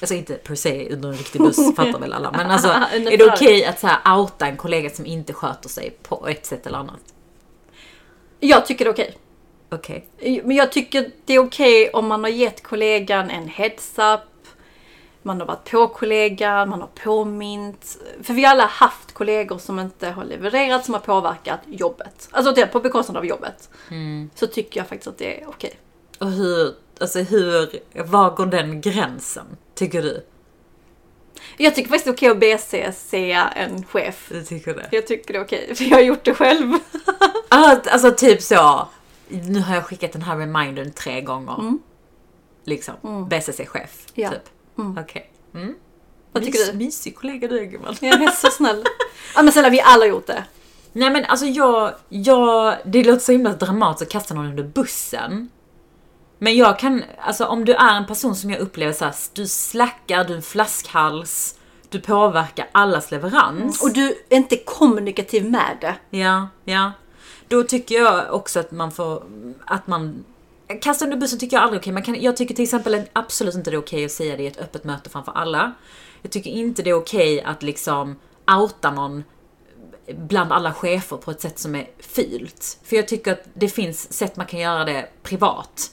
[0.00, 2.33] Alltså inte per se under en riktig buss, fattar väl alla.
[2.33, 5.98] Men alltså, är det okej att så här outa en kollega som inte sköter sig
[6.02, 7.14] på ett sätt eller annat?
[8.40, 9.16] Jag tycker det är okej.
[9.70, 10.07] Okej.
[10.44, 14.20] Men jag tycker det är okej om man har gett kollegan en heads-up.
[15.22, 17.98] Man har varit på kollegan, man har påmint.
[18.22, 22.28] För vi har alla haft kollegor som inte har levererat, som har påverkat jobbet.
[22.30, 23.70] Alltså det, på bekostnad av jobbet.
[24.35, 25.78] Så tycker jag faktiskt att det är okej.
[26.18, 27.70] Och hur, alltså hur,
[28.04, 29.46] var går den gränsen?
[29.74, 30.26] Tycker du?
[31.56, 33.14] Jag tycker faktiskt det är okej att BCC
[33.56, 34.28] en chef.
[34.28, 34.88] Du tycker det?
[34.90, 36.72] Jag tycker det är okej, för jag har gjort det själv.
[37.54, 38.88] Ah, alltså typ så.
[39.28, 41.78] Nu har jag skickat den här remindern tre gånger.
[42.64, 43.28] Liksom.
[43.28, 44.06] BCC-chef.
[44.14, 44.30] Ja.
[44.30, 44.48] Typ.
[44.76, 45.32] Okej.
[45.54, 45.74] Mm.
[46.32, 46.78] Vad tycker Mys- du?
[46.78, 47.96] Mysig kollega du är gumman.
[48.00, 48.85] Jag är så snäll.
[49.35, 50.44] Ja men snälla, vi har alla gjort det.
[50.92, 55.50] Nej men alltså jag, jag, det låter så himla dramatiskt att kasta någon under bussen.
[56.38, 60.24] Men jag kan, alltså om du är en person som jag upplever såhär, du slackar,
[60.24, 61.58] du är en flaskhals,
[61.88, 63.82] du påverkar allas leverans.
[63.82, 66.18] Och du är inte kommunikativ med det.
[66.18, 66.92] Ja, ja.
[67.48, 69.22] Då tycker jag också att man får,
[69.66, 70.24] att man
[70.80, 71.92] Kasta under bussen tycker jag aldrig är okej.
[71.92, 74.42] Man kan, jag tycker till exempel att absolut inte det är okej att säga det
[74.42, 75.72] i ett öppet möte framför alla.
[76.22, 79.24] Jag tycker inte det är okej att liksom outa någon
[80.14, 82.78] bland alla chefer på ett sätt som är fult.
[82.85, 85.90] För jag tycker att det finns sätt man kan göra det privat.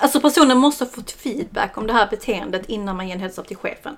[0.00, 3.48] Alltså personen måste ha fått feedback om det här beteendet innan man ger en heads-up
[3.48, 3.96] till chefen.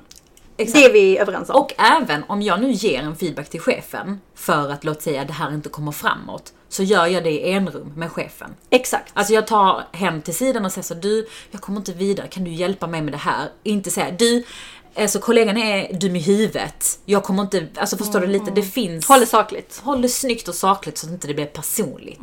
[0.57, 0.79] Exakt.
[0.79, 1.57] Det är vi överens om.
[1.57, 5.33] Och även om jag nu ger en feedback till chefen för att låt säga det
[5.33, 6.53] här inte kommer framåt.
[6.75, 8.55] Så gör jag det i enrum med chefen.
[8.71, 9.11] Exakt.
[9.15, 12.45] Alltså jag tar hem till sidan och säger så du, jag kommer inte vidare, kan
[12.45, 13.49] du hjälpa mig med det här?
[13.63, 14.45] Inte säga du,
[14.97, 16.99] alltså kollegan är dum i huvudet.
[17.05, 19.09] Jag kommer inte, alltså förstår du lite, det finns...
[19.09, 19.81] Håll det sakligt.
[19.85, 22.21] Håll det snyggt och sakligt så att inte det blir personligt.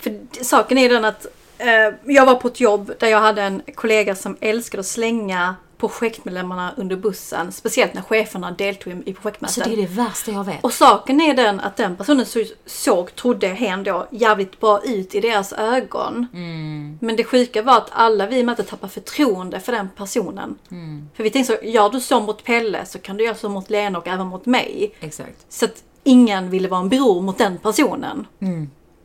[0.00, 1.26] För d- saken är ju den att
[1.58, 1.68] eh,
[2.14, 5.56] jag var på ett jobb där jag hade en kollega som älskade att slänga
[5.88, 7.52] projektmedlemmarna under bussen.
[7.52, 9.48] Speciellt när cheferna deltog i, projektmöten.
[9.48, 10.64] Så det är det värsta jag vet.
[10.64, 15.14] Och saken är den att den personen så, såg, trodde hen då, jävligt bra ut
[15.14, 16.26] i deras ögon.
[16.34, 16.98] Mm.
[17.00, 20.58] Men det sjuka var att alla vi i mötet tappade förtroende för den personen.
[20.70, 21.08] Mm.
[21.14, 23.70] För vi tänkte så, gör du så mot Pelle så kan du göra så mot
[23.70, 24.94] Lena och även mot mig.
[25.00, 25.46] Exakt.
[25.48, 28.26] Så att ingen ville vara en bror mot den personen.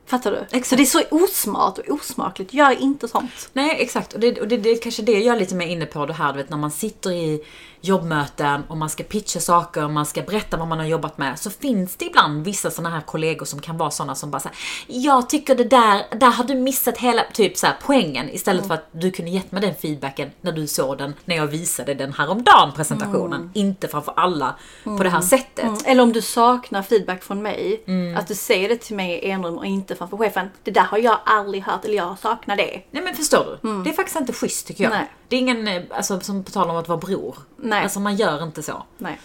[0.08, 0.38] Fattar du?
[0.38, 0.48] Mm.
[0.52, 0.68] Exakt.
[0.68, 2.54] Så det är så osmart och osmakligt.
[2.54, 3.50] Gör inte sånt.
[3.54, 5.86] Nej exakt, och det, och det, det är kanske det jag är lite mer inne
[5.86, 7.44] på det här du vet när man sitter i
[7.82, 11.40] jobbmöten och man ska pitcha saker och man ska berätta vad man har jobbat med
[11.40, 14.58] så finns det ibland vissa såna här kollegor som kan vara såna som bara säger
[14.88, 18.74] Jag tycker det där, där har du missat hela typ så här, poängen istället för
[18.74, 22.14] att du kunde gett mig den feedbacken när du såg den när jag visade den
[22.14, 23.52] häromdagen presentationen.
[23.54, 25.66] Inte framför alla på det här sättet.
[25.66, 25.78] Mm.
[25.86, 27.84] Eller om du saknar feedback från mig.
[27.88, 28.18] Mm.
[28.18, 30.50] Att du säger det till mig i enrum och inte framför chefen.
[30.64, 32.82] Det där har jag aldrig hört eller jag saknar det.
[32.92, 33.84] Nej men förstår du?
[33.84, 34.92] Det är faktiskt inte schysst tycker jag.
[34.92, 35.12] Nej.
[35.28, 37.38] Det är ingen, eh, alltså som på tal om att vara bror.
[37.58, 37.84] Nej.
[37.84, 38.84] Alltså man gör inte så.
[38.98, 39.20] Nej.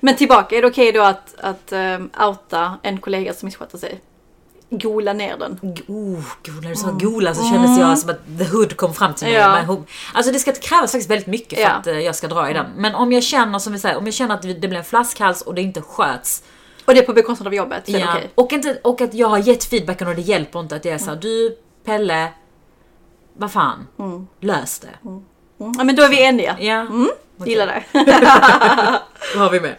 [0.00, 4.00] Men tillbaka, är det okej då att, att um, outa en kollega som missköter sig?
[4.70, 5.58] Gola ner den.
[5.86, 6.24] Oh,
[6.62, 9.36] när du sa gola så kändes jag som att the hood kom fram till mig.
[9.36, 9.76] Ja.
[10.14, 11.70] Alltså det ska krävas faktiskt väldigt mycket för Ja.
[11.70, 12.66] att eh, jag ska dra i den.
[12.76, 15.42] Men om jag känner som vi säger, om jag känner att det blir en flaskhals
[15.42, 16.42] och det inte sköts.
[16.84, 18.14] Och det är på bekostnad av jobbet, Ja.
[18.14, 18.30] okej.
[18.34, 20.98] Och, inte, och att jag har gett feedbacken och det hjälper inte att jag är
[20.98, 22.32] såhär, du Pelle,
[23.34, 23.86] vad fan,
[24.40, 25.08] lös det.
[25.08, 25.24] Mm.
[25.78, 26.56] Ja men då är vi eniga.
[26.60, 26.86] Ja,
[27.38, 27.52] Okej.
[27.52, 27.84] Gillar det.
[29.34, 29.76] då har vi med.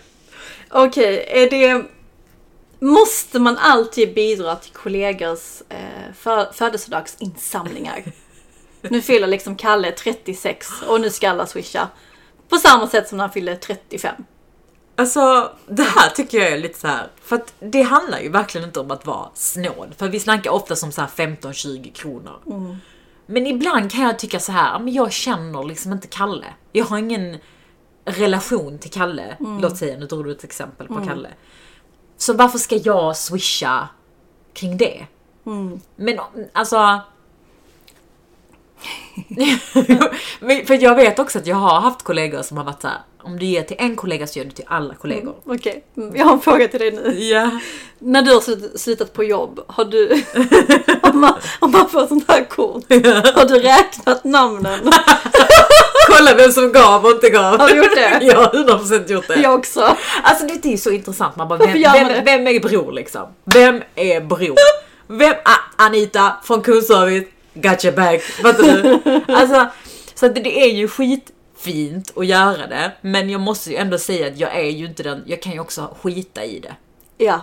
[0.69, 1.85] Okej, är det...
[2.79, 8.03] Måste man alltid bidra till kollegors eh, för, födelsedagsinsamlingar?
[8.81, 11.87] nu fyller liksom Kalle 36 och nu ska alla swisha.
[12.49, 14.15] På samma sätt som när han fyller 35.
[14.95, 17.07] Alltså det här tycker jag är lite så här.
[17.21, 19.93] för att det handlar ju verkligen inte om att vara snål.
[19.97, 22.39] För vi snackar ofta som så här 15-20 kronor.
[23.25, 26.45] Men ibland kan jag tycka så här, men jag känner liksom inte Kalle.
[26.71, 27.37] Jag har ingen
[28.05, 29.37] relation till Kalle.
[29.61, 31.29] Låt säga, nu drog du ett exempel på Kalle.
[32.17, 33.87] Så varför ska jag swisha
[34.53, 35.05] kring det?
[35.95, 36.19] Men
[36.53, 36.99] alltså...
[40.67, 43.39] För jag vet också att jag har haft kollegor som har varit så här, om
[43.39, 45.35] du ger till en kollega så ger du till alla kollegor.
[45.45, 47.19] Okej, mm, jag har en fråga till dig nu.
[47.23, 47.49] Ja.
[47.99, 50.23] När du har slut- slutat på jobb, har du...
[51.13, 52.83] om, man, om man får sånt här kort,
[53.35, 54.79] har du räknat namnen?
[56.07, 57.59] Kolla vem som gav och inte gav.
[57.59, 58.19] Har du gjort det?
[58.21, 59.35] Jag har 100% gjort det.
[59.41, 59.95] Jag också.
[60.23, 61.35] Alltså det är ju så intressant.
[61.35, 63.27] Man bara, vem, vem, vem är bror liksom?
[63.45, 64.55] Vem är bror?
[65.07, 65.33] Vem?
[65.45, 67.27] Ah, Anita från kundservice.
[67.53, 68.21] Got your back.
[68.21, 69.23] Fattar du?
[69.33, 69.67] Alltså,
[70.15, 72.91] så att det, är ju skitfint att göra det.
[73.01, 75.59] Men jag måste ju ändå säga att jag är ju inte den, jag kan ju
[75.59, 76.75] också skita i det.
[77.17, 77.41] Ja.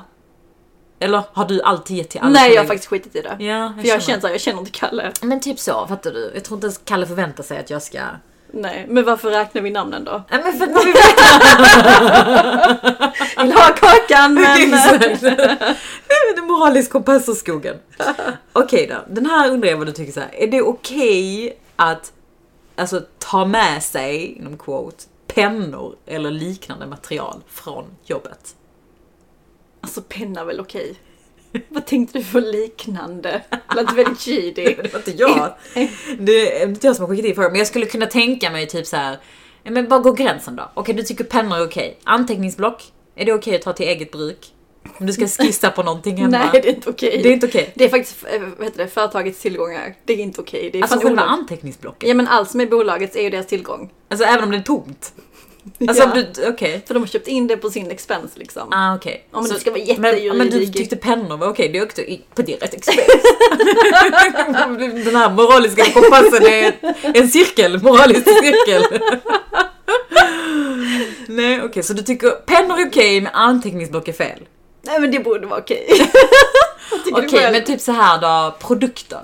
[0.98, 3.44] Eller har du alltid gett till alla Nej, jag har faktiskt skitit i det.
[3.44, 5.12] Ja, För jag känner, jag känner inte Kalle.
[5.22, 6.30] Men typ så, fattar du?
[6.34, 8.00] Jag tror inte ens Kalle förväntar sig att jag ska...
[8.52, 10.22] Nej, men varför räknar vi namnen då?
[10.30, 10.94] Nej men för att man vill
[13.42, 14.70] Vill ha kakan men...
[16.36, 17.76] Den moralisk kompass och skogen.
[18.52, 20.34] Okej då, den här undrar jag vad du tycker så här.
[20.34, 22.12] Är det okej att
[22.76, 28.54] alltså, ta med sig, inom quote, pennor eller liknande material från jobbet?
[29.80, 30.96] Alltså penna väl okej.
[31.68, 33.42] Vad tänkte du för liknande?
[33.76, 34.52] Lät väldigt cheesy.
[34.82, 35.54] Det var inte jag.
[36.18, 38.66] Det är inte jag som har skickat in frågan, men jag skulle kunna tänka mig
[38.66, 39.18] typ så här.
[39.62, 40.70] Men vad går gränsen då?
[40.74, 41.98] Okej, du tycker pennor är okej.
[42.04, 42.82] Anteckningsblock,
[43.16, 44.46] är det okej att ta till eget bruk?
[44.98, 46.38] Om du ska skissa på någonting hemma?
[46.38, 47.20] Nej, det är inte okej.
[47.22, 47.72] Det är inte okej.
[47.74, 49.94] Det är faktiskt eh, vad heter det, företagets tillgångar.
[50.04, 50.70] Det är inte okej.
[50.72, 52.08] Det är Alltså själva anteckningsblocket?
[52.08, 53.90] Ja men allt som är bolagets är ju deras tillgång.
[54.08, 55.12] Alltså även om det är tomt?
[55.88, 56.48] Alltså Ja.
[56.48, 56.82] okej.
[56.86, 58.68] För de har köpt in det på sin expense liksom.
[58.72, 59.26] Ah, okej.
[59.30, 60.74] Om Så- det ska vara men, men du jättejuridik.
[60.76, 63.06] tyckte pennor var okej, det är också i- på direkt express.
[65.04, 66.72] Den här moraliska kompassen är
[67.14, 69.00] en cirkel, moralisk cirkel.
[71.28, 74.40] Nej okej, så du tycker pennor är okej men anteckningsblock är fel?
[74.82, 75.86] Nej men det borde vara okej.
[77.04, 77.52] Tycker Okej, själv?
[77.52, 79.20] men typ så här då, produkter.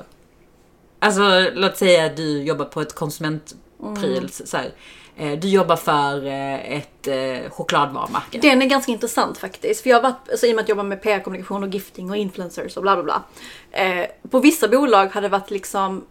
[1.00, 1.22] Alltså
[1.54, 4.28] låt säga att du jobbar på ett konsumentpryl, Mm.
[4.28, 4.70] så här.
[5.16, 8.38] Eh, Du jobbar för eh, ett eh, chokladvarumärke.
[8.38, 9.82] Den är ganska intressant faktiskt.
[9.82, 12.10] För jag har varit, alltså, i och med att jag jobbar med PR-kommunikation och gifting
[12.10, 13.22] och influencers och bla bla bla.
[14.30, 16.04] På vissa bolag hade det varit liksom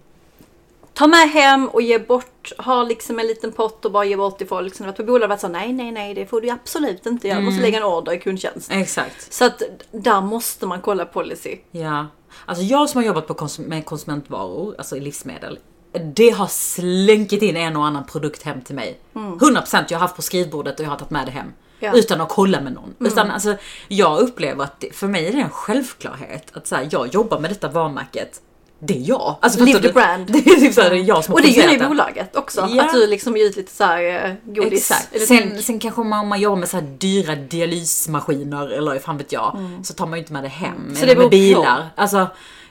[0.93, 4.37] Ta med hem och ge bort, ha liksom en liten pott och bara ge bort
[4.37, 4.75] till folk.
[4.75, 7.05] Sen har det varit på bolag varit så nej nej nej det får du absolut
[7.05, 7.39] inte göra.
[7.39, 8.71] Du måste lägga en order i kundtjänst.
[8.71, 9.33] Exakt.
[9.33, 11.57] Så att där måste man kolla policy.
[11.71, 12.07] Ja.
[12.45, 15.59] Alltså jag som har jobbat på konsum- med konsumentvaror, alltså i livsmedel.
[15.99, 18.99] Det har slänkit in en och annan produkt hem till mig.
[19.13, 21.53] 100% jag har haft på skrivbordet och jag har tagit med det hem.
[21.79, 21.91] Ja.
[21.93, 22.95] Utan att kolla med någon.
[22.99, 23.55] Utan, alltså,
[23.87, 27.39] jag upplever att det, för mig är det en självklarhet att så här, jag jobbar
[27.39, 28.41] med detta varumärket.
[28.79, 29.35] Det är jag.
[29.41, 30.27] Alltså, Live the brand.
[30.27, 32.35] Det är typ så här, det är jag som Och det gör ni i bolaget
[32.35, 32.69] också.
[32.69, 32.83] Ja.
[32.83, 34.91] Att du liksom ger ut lite såhär eh, godis.
[34.91, 35.27] Exakt.
[35.27, 39.31] Sen, sen kanske man, om man jobbar med så här dyra dialysmaskiner eller fan vet
[39.31, 40.73] jag, så tar man ju inte med det hem.
[40.73, 40.95] Mm.
[40.95, 41.89] Så eller det med bilar.
[41.95, 42.27] Alltså,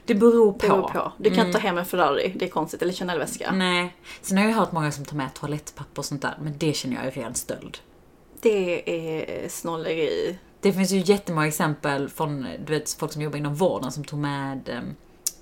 [0.07, 0.59] det beror på.
[0.61, 1.12] det beror på.
[1.19, 1.47] Du kan Mm.
[1.47, 2.83] inte ta hem en Ferrari, det är konstigt.
[2.83, 3.53] Eller Chanel-väska.
[3.53, 3.97] Nej.
[4.23, 6.97] Sen har jag hört många som tar med toalettpapper och sånt där, men det känner
[6.97, 7.79] jag är ren stöld.
[8.40, 8.90] Det
[9.45, 10.38] är snåleri.
[10.61, 14.19] Det finns ju jättemånga exempel från du vet, folk som jobbar inom vården som tog
[14.19, 14.69] med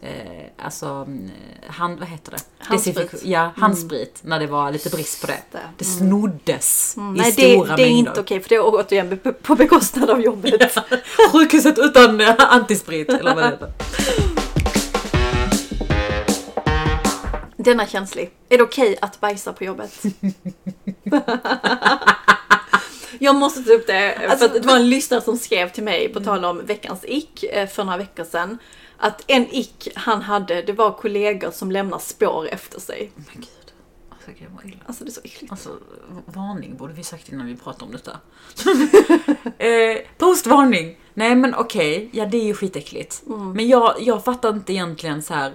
[0.02, 1.30] eh, alltså, mm,
[1.66, 2.38] hand, vad heter det?
[2.58, 3.22] Handsprit.
[3.24, 4.20] Ja, handsprit.
[4.24, 5.38] När det var lite brist på det.
[5.52, 5.58] Det.
[5.78, 7.14] Det snoddes i Mm.
[7.14, 7.98] Nej, det, stora det är mängder.
[8.10, 10.78] inte okej för det är återigen på- bekostnad av jobbet.
[11.32, 13.72] Sjukhuset utan eh, antisprit, eller vad det heter.
[17.64, 18.30] Den är känslig.
[18.48, 20.02] Är det okej att bajsa på jobbet?
[23.18, 25.84] Jag måste ta upp det, för Alltså, att det var en lyssnare som skrev till
[25.84, 28.58] mig på tal om veckans ick eh, för några veckor sedan.
[28.96, 33.12] Att en ick han hade, det var kollegor som lämnar spår efter sig.
[33.14, 33.72] Men gud.
[34.10, 34.76] Alltså, gud vad illa.
[34.86, 35.52] Alltså det är så äckligt.
[35.52, 35.68] Alltså,
[36.26, 38.18] varning borde vi sagt innan vi pratade om detta.
[39.64, 40.98] eh, postvarning!
[41.14, 43.22] Nej men okej, ja det är ju skitäckligt.
[43.26, 45.52] Men jag, jag fattar inte egentligen så här.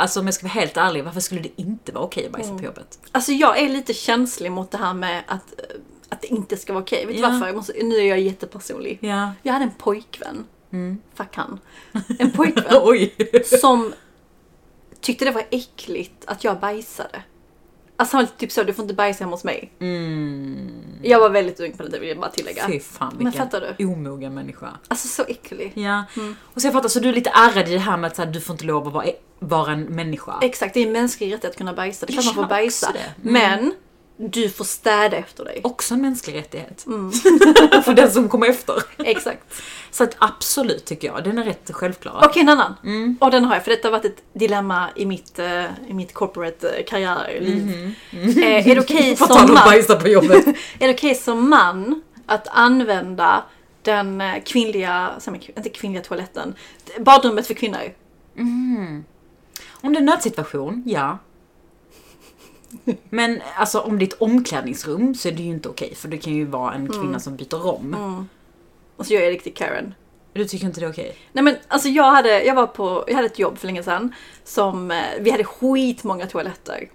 [0.00, 2.58] Alltså om jag ska vara helt ärlig, varför skulle det inte vara okej att bajsa
[2.58, 2.98] på jobbet?
[3.12, 5.64] Alltså jag är lite känslig mot det här med att, eh,
[6.08, 7.06] att det inte ska vara okej.
[7.06, 7.28] Vet du Ja.
[7.28, 7.46] varför?
[7.46, 8.98] Jag måste, nu är jag jättepersonlig.
[9.02, 9.32] Ja.
[9.42, 10.44] Jag hade en pojkvän.
[10.72, 10.98] Mm.
[11.14, 11.60] Fuck han.
[12.18, 13.14] En pojkvän Oj!
[13.60, 13.92] som
[15.00, 17.22] tyckte det var äckligt att jag bajsade.
[17.96, 19.72] Alltså han var typ så, du får inte bajsa hemma hos mig.
[19.80, 20.68] Mm.
[21.02, 22.66] Jag var väldigt ung på den tiden vill jag bara tillägga.
[22.66, 24.68] Fy fan Men vilken fattar omogen människa.
[24.88, 25.72] Alltså så äcklig.
[25.74, 26.04] Ja.
[26.40, 28.22] Och så jag fattar, så du är lite ärrad i det här med att så
[28.22, 29.06] här, du får inte lov att vara,
[29.38, 30.38] vara en människa.
[30.42, 32.06] Exakt, det är en mänsklig rättighet att kunna bajsa.
[32.06, 32.88] Det är klart man får bajsa.
[32.88, 33.32] Mm.
[33.32, 33.74] Men
[34.20, 35.60] du får städa efter dig.
[35.64, 36.86] Också en mänsklig rättighet.
[36.86, 37.12] Mm.
[37.84, 38.82] För den som kommer efter.
[38.98, 39.62] Exakt.
[39.90, 42.22] Så att absolut tycker jag, den är rätt självklar.
[42.24, 42.74] Okej, en annan.
[42.84, 43.18] Mm.
[43.20, 46.14] Och den har jag, för detta har varit ett dilemma i mitt, eh, i mitt
[46.14, 47.94] corporate eh, karriärliv.
[48.12, 49.16] Eh, är det okej.
[49.18, 49.64] På som man...
[49.64, 50.46] bajsa på jobbet.
[50.78, 53.44] Är det okej som man att använda
[53.82, 55.10] den eh, kvinnliga,
[55.56, 56.54] inte kvinnliga toaletten,
[56.98, 57.92] badrummet för kvinnor?
[59.80, 61.18] Om det är en nödsituation, ja.
[63.10, 66.18] Men alltså om det är ett omklädningsrum så är det ju inte okej för det
[66.18, 68.26] kan ju vara en kvinna som byter om.
[68.96, 69.94] Och så gör jag riktigt Karen.
[70.32, 71.16] Du tycker inte det är okej?
[71.32, 74.14] Nej men alltså jag hade, jag var på, jag hade ett jobb för länge sedan
[74.44, 76.88] som, eh, vi hade skitmånga toaletter.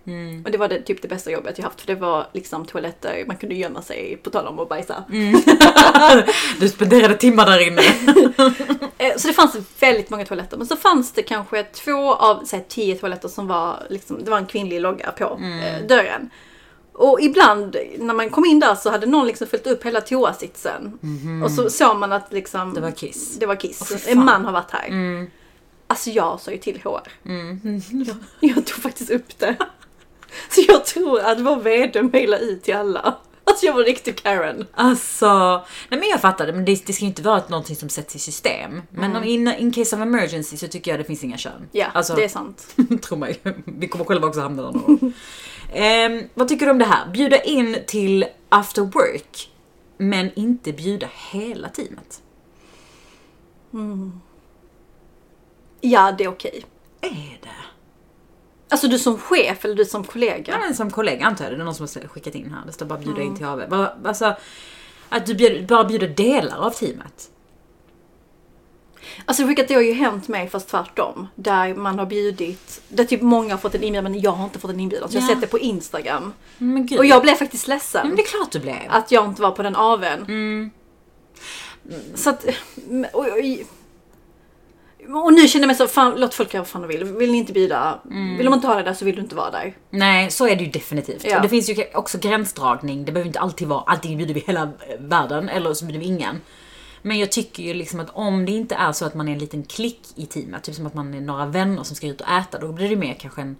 [0.46, 3.24] Och det var det, typ det bästa jobbet jag haft för det var liksom toaletter,
[3.28, 5.04] man kunde gömma sig, på tal om att bajsa.
[6.60, 7.82] Du spenderade timmar där inne.
[8.98, 10.58] Eh, Så det fanns väldigt många toaletter.
[10.58, 14.38] Men så fanns det kanske två av säg, tio toaletter som var, liksom, det var
[14.38, 16.30] en kvinnlig logga på eh, dörren.
[16.93, 20.99] Och ibland när man kom in där så hade någon liksom fyllt upp hela toasitsen.
[21.43, 23.36] Och så såg man att liksom, Det var kiss.
[23.39, 23.79] det var kiss.
[23.79, 23.99] Fan.
[24.06, 24.88] en man har varit här.
[24.88, 25.27] Mm.
[25.88, 27.01] Alltså jag sa ju till HR.
[27.91, 28.15] Jag,
[28.56, 29.56] jag tog faktiskt upp det.
[30.49, 33.15] Så jag tror att vår VD mejlade ut till alla.
[33.45, 34.65] Alltså jag var riktig Karen.
[34.73, 37.89] Alltså, nej men jag fattar det, men det, det ska ju inte vara någonting som
[37.89, 38.82] sätts i system.
[38.89, 41.69] Men om in, in case of emergency så tycker jag det finns inga kön.
[41.71, 42.75] Ja, Alltså, det är sant.
[43.01, 45.13] tro mig, vi kommer själva också hamna där någon
[45.74, 47.08] Ehm, Vad tycker du om det här?
[47.12, 49.50] Bjuda in till after work,
[49.98, 52.22] men inte bjuda hela teamet.
[55.82, 56.66] Ja, det är okej.
[57.02, 57.50] Är det?
[58.70, 60.54] Alltså du som chef eller du som kollega?
[60.54, 62.66] Ja, men som kollega antar jag, det är någon som har skickat in här.
[62.66, 63.88] Det står bara bjuda in till AV.
[64.06, 64.36] Alltså,
[65.10, 67.30] att du bjud, bara bjuder delar av teamet.
[69.26, 71.28] Alltså vilket det har ju hänt mig fast tvärtom.
[71.36, 74.60] Där man har bjudit, där typ många har fått en inbjudan men jag har inte
[74.60, 75.10] fått en inbjudan.
[75.10, 75.36] Så jag har Ja.
[75.36, 76.34] sett det på Instagram.
[76.98, 78.76] Och jag blev faktiskt Ja, ledsen men det är klart du blev.
[78.89, 80.22] att jag inte var på den aven.
[80.22, 80.72] Mm.
[82.16, 82.46] Så att,
[83.13, 86.88] och, och, och nu känner jag mig så, fan, låt folk göra vad fan de
[86.88, 87.04] vill.
[87.04, 88.38] Vill ni inte bjuda, Mm.
[88.38, 89.78] vill de inte ha det där så vill du inte vara där.
[89.89, 91.26] Nej, så är det ju definitivt.
[91.26, 91.36] Ja.
[91.36, 93.06] Och det finns ju också gränsdragning.
[93.06, 96.42] Det behöver inte alltid vara antingen bjuder vi hela världen eller så bjuder vi ingen.
[97.06, 99.39] Men jag tycker ju liksom att om det inte är så att man är en
[99.39, 102.30] liten klick i teamet, typ som att man är några vänner som ska ut och
[102.30, 103.58] äta, då blir det mer kanske en...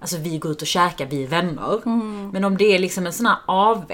[0.00, 1.86] Alltså vi går ut och käkar, vi är vänner.
[1.86, 2.30] Mm.
[2.30, 3.92] Men om det är liksom en sån här AV,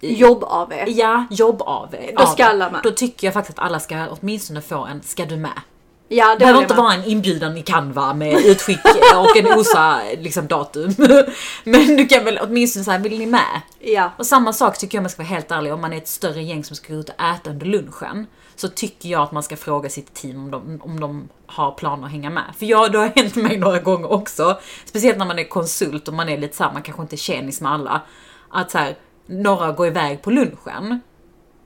[0.00, 0.72] Jobb-AV.
[0.86, 1.96] ja, jobb-AV.
[2.16, 2.80] Då ska alla med.
[2.82, 5.60] Då tycker jag faktiskt att alla ska åtminstone få en ska du med?
[6.08, 6.82] Ja, det behöver inte med.
[6.82, 8.80] vara en inbjudan i Canva med utskick
[9.14, 10.94] och en OSA liksom, datum.
[11.64, 13.60] Men du kan väl åtminstone säga, vill ni med?
[13.80, 14.10] Ja.
[14.18, 16.08] Och samma sak tycker jag om jag ska vara helt ärlig, om man är ett
[16.08, 18.26] större gäng som ska gå ut och äta under lunchen.
[18.56, 22.04] Så tycker jag att man ska fråga sitt team om de, om de har planer
[22.04, 22.44] att hänga med.
[22.58, 26.14] För jag, det har hänt mig några gånger också, speciellt när man är konsult och
[26.14, 28.02] man är lite såhär, man kanske inte är tjenis med alla,
[28.50, 31.00] att så här, några går iväg på lunchen.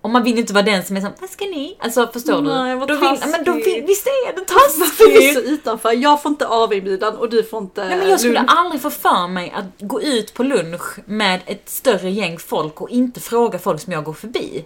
[0.00, 1.76] Och man vill inte vara den som är såhär, vad ska ni?
[1.80, 2.76] Alltså förstår Nej, du?
[2.78, 3.66] vad Då vill, men då taskigt.
[3.66, 4.40] vill, visst är det
[4.78, 5.52] Varför är så taskigt?
[5.52, 5.92] utanför?
[5.92, 8.50] Jag får inte avinbjudan och du får inte Nej, men jag skulle lunch.
[8.56, 12.90] aldrig få för mig att gå ut på lunch med ett större gäng folk och
[12.90, 14.64] inte fråga folk som jag går förbi.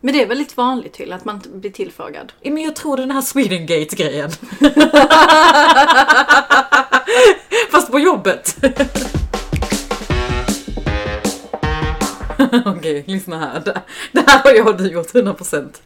[0.00, 2.32] Men det är väldigt vanligt till att man blir tillfrågad.
[2.40, 4.30] Ja, Men jag tror det är den här Swedengate-grejen.
[7.70, 8.56] Fast på jobbet.
[12.66, 13.60] Okej, lyssna här.
[13.60, 15.82] Det- Det här har jag och du gjort 100%.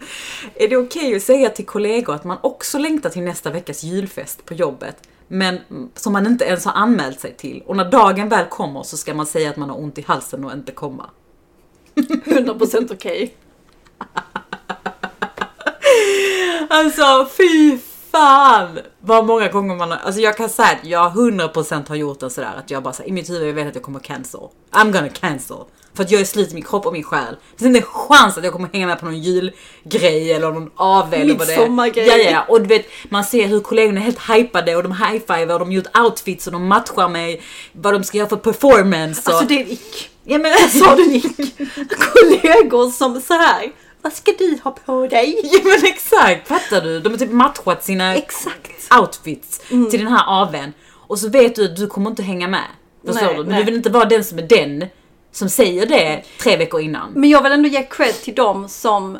[0.54, 4.44] Är det okej att säga till kollegor att man också längtar till nästa veckas julfest
[4.44, 4.96] på jobbet,
[5.28, 5.58] men
[5.94, 7.62] som man inte ens har anmält sig till?
[7.66, 10.44] Och när dagen väl kommer så ska man säga att man har ont i halsen
[10.44, 11.10] och inte komma.
[11.94, 13.34] 100% okej.
[16.70, 17.78] Alltså fy
[18.12, 18.78] fan!
[19.00, 22.30] Vad många gånger man har, alltså jag kan säga att jag 100% har gjort en
[22.30, 24.40] sådär att jag bara säger i mitt huvud jag vet att jag kommer cancel.
[24.70, 25.56] I'm gonna cancel.
[25.98, 27.36] För att jag är slut i min kropp och min själ.
[27.52, 30.70] Det finns inte en chans att jag kommer hänga med på någon julgrej eller någon
[30.76, 31.56] AW eller vad är.
[31.56, 32.06] Midsommargrej.
[32.06, 32.44] Ja, ja.
[32.48, 35.72] Och du vet, man ser hur kollegorna är helt hypade och de high-fivar och de
[35.72, 37.40] gjort outfits och de matchar med
[37.72, 39.22] vad de ska göra för performance.
[39.30, 39.36] Och...
[39.36, 40.10] Alltså det är en ick.
[40.24, 41.36] ja, men, Sa du en ick?
[41.98, 43.72] Kollegor som så här.
[44.02, 45.40] vad ska du ha på dig?
[45.52, 47.00] Ja men exakt, fattar du?
[47.00, 48.94] De har typ matchat sina Exakt.
[49.00, 50.72] outfits till den här AWn.
[50.90, 52.64] Och så vet du att du kommer inte hänga med.
[53.06, 53.40] Förstår Nej, du?
[53.40, 53.58] Men nej.
[53.58, 54.88] du vill inte vara den som är den
[55.38, 57.12] som säger det tre veckor innan.
[57.12, 59.18] Men jag vill ändå ge cred till dem som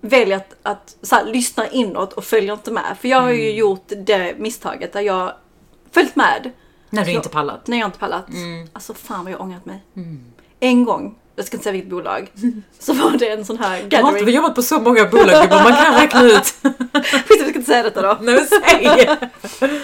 [0.00, 2.96] väljer att, att så här, lyssna inåt och följer inte med.
[3.00, 5.32] För jag har ju gjort det misstaget där jag
[5.92, 6.50] följt med
[6.90, 7.66] När du Så- inte pallat.
[7.66, 8.26] när jag inte pallat.
[8.72, 9.82] Alltså fan vad jag ångrat mig.
[10.60, 12.30] En gång, jag ska inte säga vilket bolag,
[12.78, 14.34] så var det en sån här Jag har inte gathering.
[14.34, 16.44] jobbat på så många bolag gubbar, man kan räkna ut.
[17.04, 18.18] Skit jag ska inte säga detta då.
[18.20, 19.08] Nej men säg!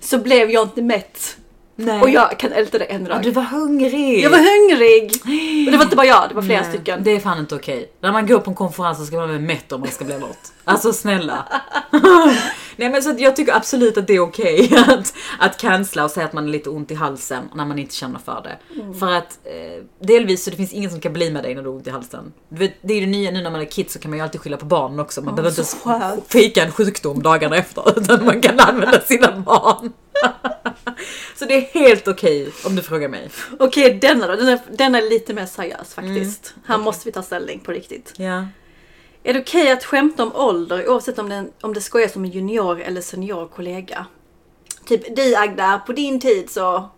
[0.00, 1.36] Så blev jag inte mätt.
[1.76, 2.00] Nej.
[2.00, 3.22] Och jag kan älta det än Ja, idag.
[3.22, 4.24] du var hungrig!
[4.24, 5.12] Jag var hungrig!
[5.66, 7.04] Och det var inte bara jag, det var flera Nej, stycken.
[7.04, 7.92] Det är fan inte okej.
[8.00, 10.18] När man går på en konferens så ska man vara mätt om man ska bli
[10.18, 10.52] något.
[10.64, 11.48] Alltså snälla.
[12.76, 16.10] Nej men så att jag tycker absolut att det är okej att, att cancella och
[16.10, 18.80] säga att man har lite ont i halsen när man inte känner för det.
[18.80, 18.94] Mm.
[18.94, 21.68] För att eh, delvis så det finns ingen som kan bli med dig när du
[21.68, 22.32] har ont i halsen.
[22.48, 24.24] Vet, det är ju det nya nu när man är kid så kan man ju
[24.24, 25.22] alltid skylla på barnen också.
[25.22, 29.92] Man behöver inte fejka en sjukdom dagarna efter utan man kan använda sina barn.
[31.36, 33.30] så det är helt okej om du frågar mig.
[33.58, 34.36] Okej, denna då.
[34.36, 36.54] Den är, den är lite mer seriös faktiskt.
[36.66, 38.12] Här måste vi ta ställning på riktigt.
[38.16, 38.46] Ja.
[39.24, 42.30] Är det okej att skämta om ålder oavsett om det, om det skojas om en
[42.30, 44.06] junior eller senior kollega?
[44.86, 46.90] Typ dig Agda, på din tid så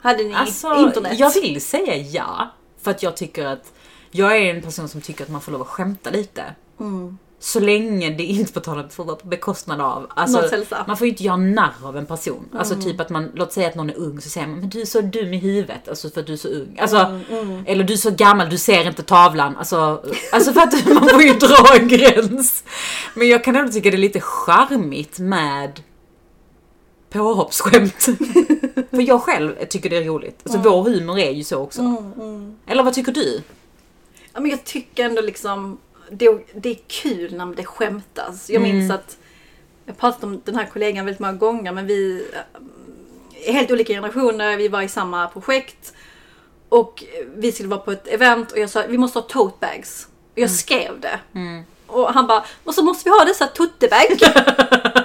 [0.00, 1.18] hade ni Alltså, internet.
[1.18, 2.50] jag vill säga ja.
[2.82, 3.72] För att jag tycker att
[4.10, 6.54] jag är en person som tycker att man får lov att skämta lite.
[6.80, 7.18] Mm.
[7.44, 10.06] Så länge det inte får vara på bekostnad av.
[10.16, 10.42] Alltså,
[10.86, 12.48] man får ju inte göra narr av en person.
[12.58, 14.80] Alltså typ att man, låt säga att någon är ung så säger man men du
[14.80, 15.88] är så dum i huvudet.
[15.88, 16.78] Alltså för att du är så ung.
[16.80, 16.96] Alltså,
[17.30, 19.56] Mm, Eller du är så gammal, du ser inte tavlan.
[19.56, 22.64] Alltså, alltså för att man får ju dra en gräns.
[23.14, 25.82] Men jag kan ändå tycka det är lite charmigt med
[27.10, 28.02] påhoppsskämt.
[28.90, 30.40] För jag själv tycker det är roligt.
[30.44, 31.80] Alltså vår humor är ju så också.
[31.80, 33.40] Mm, Eller vad tycker du?
[34.32, 35.78] Ja, men jag tycker ändå liksom
[36.12, 38.50] det, det är kul när det skämtas.
[38.50, 39.16] Jag minns att
[39.84, 43.92] jag pratat om den här kollegan väldigt många gånger men vi eh, är helt olika
[43.92, 45.92] generationer, vi var i samma projekt
[46.68, 47.04] och
[47.36, 50.08] vi skulle vara på ett event och jag sa vi måste ha tote bags.
[50.32, 51.20] Och jag skrev det.
[51.86, 54.18] Och han bara, och så måste vi ha dessa tuttebag.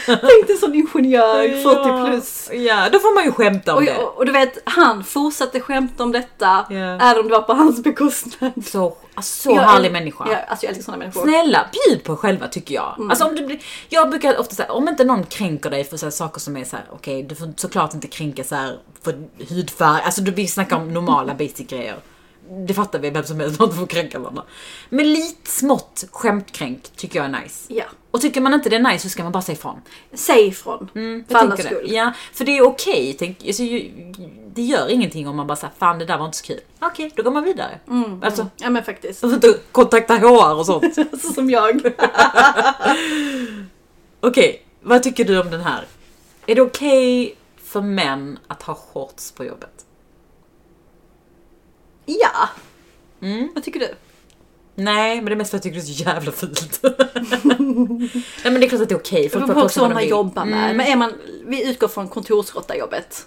[0.06, 2.50] Tänk dig sån ingenjör, 40 plus.
[2.52, 3.96] Ja, då får man ju skämta om Och, det.
[3.96, 6.76] och, och du vet, han fortsatte skämta om detta Ja.
[6.76, 8.52] även om det var på hans bekostnad.
[8.66, 10.24] Så, alltså, så Jag härlig äl- människa.
[10.30, 11.22] Ja, alltså jag älskar såna människor.
[11.22, 13.06] Snälla, bjud på er själva tycker jag.
[13.10, 16.10] Alltså om du jag brukar ofta säga, om inte någon kränker dig för så här,
[16.10, 19.14] saker som är så här: okej du får såklart inte kränka så här för
[19.48, 21.96] hudfärg, alltså du, vi snackar om normala basic grejer.
[22.66, 24.42] Det fattar vi, vem som helst inte får kränka varandra.
[24.88, 27.64] Men lite smått skämtkränk tycker jag är nice.
[27.72, 27.84] Ja,
[28.14, 29.80] Och tycker man inte det är nice så ska man bara säga ifrån.
[30.12, 30.88] säg ifrån.
[30.92, 31.84] för Jag allas skull.
[31.92, 33.16] Ja, för det är okej.
[33.18, 33.62] tänk- alltså,
[34.54, 36.60] det gör ingenting om man bara säger fan det där var inte så kul.
[36.80, 37.80] Okej, då går man vidare.
[38.22, 39.20] Alltså, Ja men faktiskt.
[39.20, 40.94] får inte kontakta HR och sånt.
[41.22, 41.80] Så som jag.
[44.20, 45.84] Okej, vad tycker du om den här?
[46.46, 49.86] Är det okej för män att ha shorts på jobbet?
[52.06, 52.48] Ja.
[53.20, 53.48] Mm.
[53.54, 53.94] Vad tycker du?
[54.76, 56.80] Nej, men det är mest för att jag tycker det är så jävla fult.
[57.42, 59.22] Nej men det är klart att det är okej.
[59.22, 60.10] Det Folk beror på också vad man vill.
[60.10, 60.64] jobbar med.
[60.64, 60.76] Mm.
[60.76, 61.12] Men är man,
[61.46, 63.26] vi utgår från kontorsrottajobbet.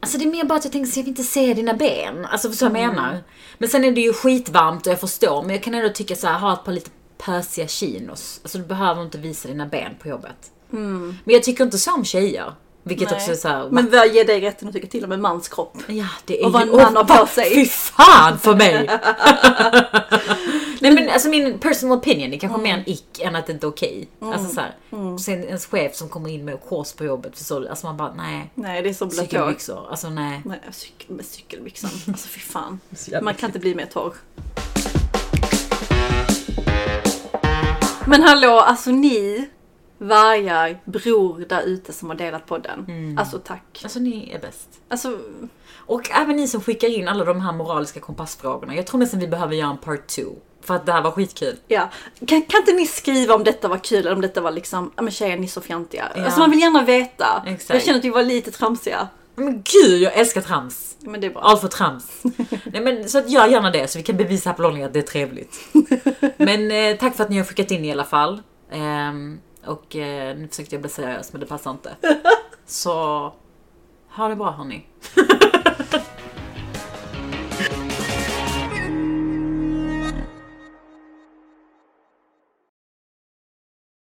[0.00, 2.24] Alltså det är mer bara att jag tänker så jag vill inte se dina ben.
[2.30, 2.82] Alltså förstår Mm.
[2.82, 3.18] jag menar?
[3.58, 6.26] Men sen är det ju skitvarmt och jag förstår, men jag kan ändå tycka så
[6.26, 8.40] här, ha ett par lite pösiga chinos.
[8.42, 10.36] Alltså du behöver inte visa dina ben på jobbet.
[10.72, 11.16] Mm.
[11.24, 12.52] Men jag tycker inte så om tjejer.
[12.86, 13.16] Vilket Nej.
[13.18, 15.76] också är såhär, Men vad ger dig rätten att tycka till om en mans kropp?
[15.86, 17.54] Ja, det är Och vad en man har på sig.
[17.54, 18.88] Fy fan för mig!
[20.84, 23.52] Nej men alltså min personal opinion, det är kanske mer en ick än att det
[23.52, 24.08] inte är okej.
[24.20, 27.68] Alltså såhär, och sen ens chef som kommer in med shorts på jobbet, förstår du?
[27.68, 28.50] Alltså man bara, nej.
[28.54, 29.20] Nej, det är så blött.
[29.20, 30.42] Cykelbyxor, alltså nej.
[30.44, 31.90] Nej, cykel, med cykelbyxan.
[32.08, 32.80] Alltså fy fan.
[33.22, 34.14] Man kan inte bli mer torr.
[38.06, 39.48] Men hallå, alltså ni
[39.98, 42.86] vargar, bror där ute som har delat podden.
[43.18, 43.80] Alltså tack.
[43.82, 44.68] Alltså ni är bäst.
[44.88, 45.18] Alltså,
[45.76, 48.74] Och även ni som skickar in alla de här moraliska kompassfrågorna.
[48.76, 50.22] Jag tror nästan vi behöver göra en part 2.
[50.64, 51.56] För att det här var skitkul.
[51.68, 51.90] ja.
[52.26, 55.02] Kan, kan inte ni skriva om detta var kul eller om detta var liksom, ja
[55.02, 56.12] men tjejer ni är så fjantiga.
[56.14, 56.24] Ja.
[56.24, 57.42] Alltså man vill gärna veta.
[57.46, 57.70] Exakt.
[57.70, 59.08] Jag känner att vi var lite tramsiga.
[59.34, 60.96] Men gud, jag älskar trams.
[61.00, 61.42] Men det är bra.
[61.42, 62.22] Allt för trams.
[62.64, 64.92] Nej men så att gör gärna det så vi kan bevisa här på Lonely att
[64.92, 65.58] det är trevligt.
[66.36, 68.42] Men eh, tack för att ni har skickat in i alla fall.
[68.72, 71.96] Ehm, och eh, nu försökte jag bli seriös men det passar inte.
[72.66, 72.92] Så
[74.10, 74.86] ha det bra hörni.